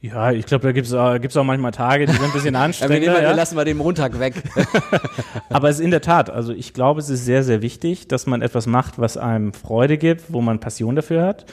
Ja, 0.00 0.32
ich 0.32 0.46
glaube, 0.46 0.64
da 0.64 0.72
gibt's 0.72 0.94
auch, 0.94 1.20
gibt's 1.20 1.36
auch 1.36 1.44
manchmal 1.44 1.72
Tage, 1.72 2.06
die 2.06 2.12
sind 2.12 2.24
ein 2.24 2.32
bisschen 2.32 2.56
anstrengend. 2.56 3.04
ja, 3.06 3.20
ja. 3.20 3.32
lassen 3.32 3.54
wir 3.54 3.66
den 3.66 3.76
Montag 3.76 4.18
weg. 4.18 4.42
Aber 5.50 5.68
es 5.68 5.80
ist 5.80 5.84
in 5.84 5.90
der 5.90 6.00
Tat, 6.00 6.30
also 6.30 6.54
ich 6.54 6.72
glaube, 6.72 7.00
es 7.00 7.10
ist 7.10 7.26
sehr, 7.26 7.42
sehr 7.42 7.60
wichtig, 7.60 8.08
dass 8.08 8.26
man 8.26 8.40
etwas 8.40 8.66
macht, 8.66 8.98
was 8.98 9.18
einem 9.18 9.52
Freude 9.52 9.98
gibt, 9.98 10.32
wo 10.32 10.40
man 10.40 10.60
Passion 10.60 10.96
dafür 10.96 11.26
hat. 11.26 11.44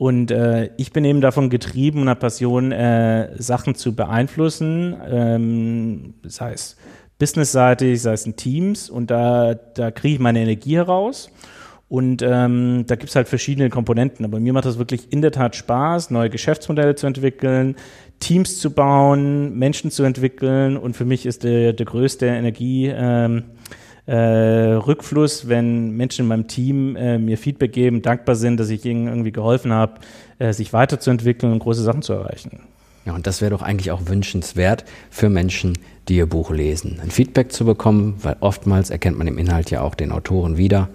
Und 0.00 0.30
äh, 0.30 0.70
ich 0.78 0.94
bin 0.94 1.04
eben 1.04 1.20
davon 1.20 1.50
getrieben 1.50 2.00
und 2.00 2.08
habe 2.08 2.20
Passion, 2.20 2.72
äh, 2.72 3.34
Sachen 3.36 3.74
zu 3.74 3.94
beeinflussen, 3.94 4.96
ähm, 5.06 6.14
sei 6.22 6.54
es 6.54 6.78
businessseitig, 7.18 8.00
sei 8.00 8.14
es 8.14 8.24
in 8.24 8.34
Teams. 8.34 8.88
Und 8.88 9.10
da, 9.10 9.52
da 9.52 9.90
kriege 9.90 10.14
ich 10.14 10.18
meine 10.18 10.40
Energie 10.40 10.76
heraus. 10.76 11.30
Und 11.90 12.22
ähm, 12.22 12.84
da 12.86 12.96
gibt's 12.96 13.14
halt 13.14 13.28
verschiedene 13.28 13.68
Komponenten. 13.68 14.24
Aber 14.24 14.40
mir 14.40 14.54
macht 14.54 14.64
das 14.64 14.78
wirklich 14.78 15.12
in 15.12 15.20
der 15.20 15.32
Tat 15.32 15.54
Spaß, 15.54 16.08
neue 16.08 16.30
Geschäftsmodelle 16.30 16.94
zu 16.94 17.06
entwickeln, 17.06 17.76
Teams 18.20 18.58
zu 18.58 18.70
bauen, 18.70 19.58
Menschen 19.58 19.90
zu 19.90 20.04
entwickeln. 20.04 20.78
Und 20.78 20.96
für 20.96 21.04
mich 21.04 21.26
ist 21.26 21.44
der, 21.44 21.74
der 21.74 21.84
größte 21.84 22.24
Energie. 22.24 22.86
Ähm, 22.86 23.42
äh, 24.06 24.14
Rückfluss, 24.16 25.48
wenn 25.48 25.96
Menschen 25.96 26.22
in 26.22 26.28
meinem 26.28 26.48
Team 26.48 26.96
äh, 26.96 27.18
mir 27.18 27.38
Feedback 27.38 27.72
geben, 27.72 28.02
dankbar 28.02 28.34
sind, 28.34 28.58
dass 28.58 28.70
ich 28.70 28.84
ihnen 28.84 29.08
irgendwie 29.08 29.32
geholfen 29.32 29.72
habe, 29.72 30.00
äh, 30.38 30.52
sich 30.52 30.72
weiterzuentwickeln 30.72 31.52
und 31.52 31.58
große 31.60 31.82
Sachen 31.82 32.02
zu 32.02 32.12
erreichen. 32.12 32.60
Ja, 33.06 33.14
und 33.14 33.26
das 33.26 33.40
wäre 33.40 33.50
doch 33.50 33.62
eigentlich 33.62 33.90
auch 33.90 34.02
wünschenswert 34.06 34.84
für 35.10 35.28
Menschen, 35.28 35.78
die 36.08 36.16
ihr 36.16 36.26
Buch 36.26 36.50
lesen, 36.50 37.00
ein 37.02 37.10
Feedback 37.10 37.52
zu 37.52 37.64
bekommen, 37.64 38.16
weil 38.22 38.36
oftmals 38.40 38.90
erkennt 38.90 39.16
man 39.16 39.26
im 39.26 39.38
Inhalt 39.38 39.70
ja 39.70 39.80
auch 39.80 39.94
den 39.94 40.12
Autoren 40.12 40.56
wieder 40.56 40.88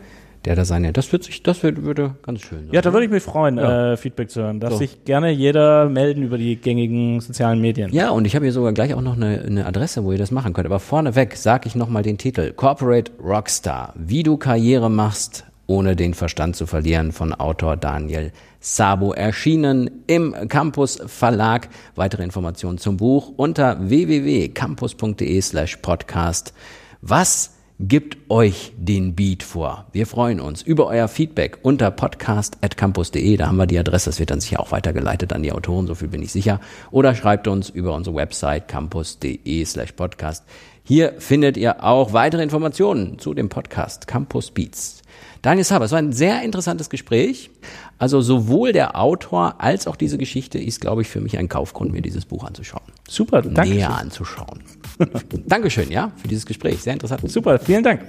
der 0.45 0.55
da 0.55 0.65
seine, 0.65 0.93
das 0.93 1.11
wird 1.11 1.23
sich, 1.23 1.41
das 1.43 1.63
wird, 1.63 1.83
würde 1.83 2.15
ganz 2.21 2.41
schön 2.41 2.65
sein. 2.65 2.69
Ja, 2.71 2.81
da 2.81 2.93
würde 2.93 3.05
ich 3.05 3.11
mich 3.11 3.23
freuen, 3.23 3.57
ja. 3.57 3.93
äh, 3.93 3.97
Feedback 3.97 4.29
zu 4.29 4.41
hören. 4.41 4.59
Darf 4.59 4.73
so. 4.73 4.77
sich 4.77 5.03
gerne 5.03 5.31
jeder 5.31 5.89
melden 5.89 6.23
über 6.23 6.37
die 6.37 6.55
gängigen 6.55 7.19
sozialen 7.19 7.59
Medien. 7.59 7.91
Ja, 7.91 8.11
und 8.11 8.25
ich 8.25 8.35
habe 8.35 8.45
hier 8.45 8.53
sogar 8.53 8.73
gleich 8.73 8.93
auch 8.93 9.01
noch 9.01 9.15
eine, 9.15 9.41
eine 9.41 9.65
Adresse, 9.65 10.03
wo 10.03 10.11
ihr 10.11 10.17
das 10.17 10.31
machen 10.31 10.53
könnt. 10.53 10.67
Aber 10.67 10.79
vorneweg 10.79 11.35
sage 11.35 11.67
ich 11.67 11.75
nochmal 11.75 12.03
den 12.03 12.17
Titel. 12.17 12.53
Corporate 12.53 13.11
Rockstar. 13.21 13.93
Wie 13.95 14.23
du 14.23 14.37
Karriere 14.37 14.89
machst, 14.89 15.45
ohne 15.67 15.95
den 15.95 16.13
Verstand 16.13 16.55
zu 16.55 16.67
verlieren 16.67 17.11
von 17.11 17.33
Autor 17.33 17.75
Daniel 17.75 18.31
Sabo 18.59 19.13
erschienen 19.13 19.89
im 20.07 20.33
Campus 20.47 20.99
Verlag. 21.05 21.69
Weitere 21.95 22.23
Informationen 22.23 22.77
zum 22.77 22.97
Buch 22.97 23.31
unter 23.35 23.77
www.campus.de 23.89 25.41
slash 25.41 25.77
podcast. 25.77 26.53
Was 27.01 27.51
Gebt 27.77 28.17
euch 28.29 28.71
den 28.77 29.15
Beat 29.15 29.43
vor. 29.43 29.87
Wir 29.91 30.07
freuen 30.07 30.39
uns 30.39 30.61
über 30.61 30.87
euer 30.87 31.09
Feedback 31.09 31.59
unter 31.61 31.91
podcast.campus.de. 31.91 33.35
Da 33.35 33.47
haben 33.47 33.57
wir 33.57 33.65
die 33.65 33.77
Adresse. 33.77 34.09
Das 34.09 34.19
wird 34.19 34.31
dann 34.31 34.39
sicher 34.39 34.61
auch 34.61 34.71
weitergeleitet 34.71 35.33
an 35.33 35.43
die 35.43 35.51
Autoren, 35.51 35.85
so 35.85 35.93
viel 35.93 36.07
bin 36.07 36.21
ich 36.21 36.31
sicher. 36.31 36.61
Oder 36.91 37.15
schreibt 37.15 37.49
uns 37.49 37.69
über 37.69 37.93
unsere 37.93 38.15
Website 38.15 38.69
campus.de 38.69 39.65
slash 39.65 39.91
podcast. 39.91 40.45
Hier 40.87 41.15
findet 41.17 41.57
ihr 41.57 41.83
auch 41.83 42.13
weitere 42.13 42.43
Informationen 42.43 43.17
zu 43.17 43.33
dem 43.33 43.49
Podcast 43.49 44.05
Campus 44.05 44.51
Beats. 44.51 45.01
Daniel 45.41 45.63
Saber, 45.63 45.85
es 45.85 45.91
war 45.91 45.97
ein 45.97 46.13
sehr 46.13 46.43
interessantes 46.43 46.91
Gespräch. 46.91 47.49
Also 47.97 48.21
sowohl 48.21 48.71
der 48.71 48.95
Autor 48.99 49.55
als 49.57 49.87
auch 49.87 49.95
diese 49.95 50.19
Geschichte 50.19 50.59
ist, 50.59 50.81
glaube 50.81 51.01
ich, 51.01 51.07
für 51.07 51.21
mich 51.21 51.39
ein 51.39 51.49
Kaufgrund, 51.49 51.91
mir 51.91 52.03
dieses 52.03 52.25
Buch 52.25 52.43
anzuschauen. 52.43 52.83
Super, 53.09 53.41
danke. 53.41 53.73
Näher 53.73 53.97
anzuschauen. 53.97 54.61
Dankeschön, 55.47 55.89
ja, 55.89 56.11
für 56.17 56.27
dieses 56.27 56.45
Gespräch. 56.45 56.83
Sehr 56.83 56.93
interessant. 56.93 57.29
Super, 57.31 57.57
vielen 57.57 57.83
Dank. 57.83 58.01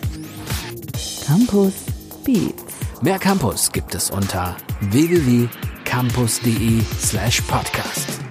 Campus 1.27 1.73
Beats. 2.25 2.63
Mehr 3.01 3.19
Campus 3.19 3.73
gibt 3.73 3.95
es 3.95 4.11
unter 4.11 4.55
www.campus.de 4.91 6.83
slash 7.01 7.41
podcast. 7.43 8.26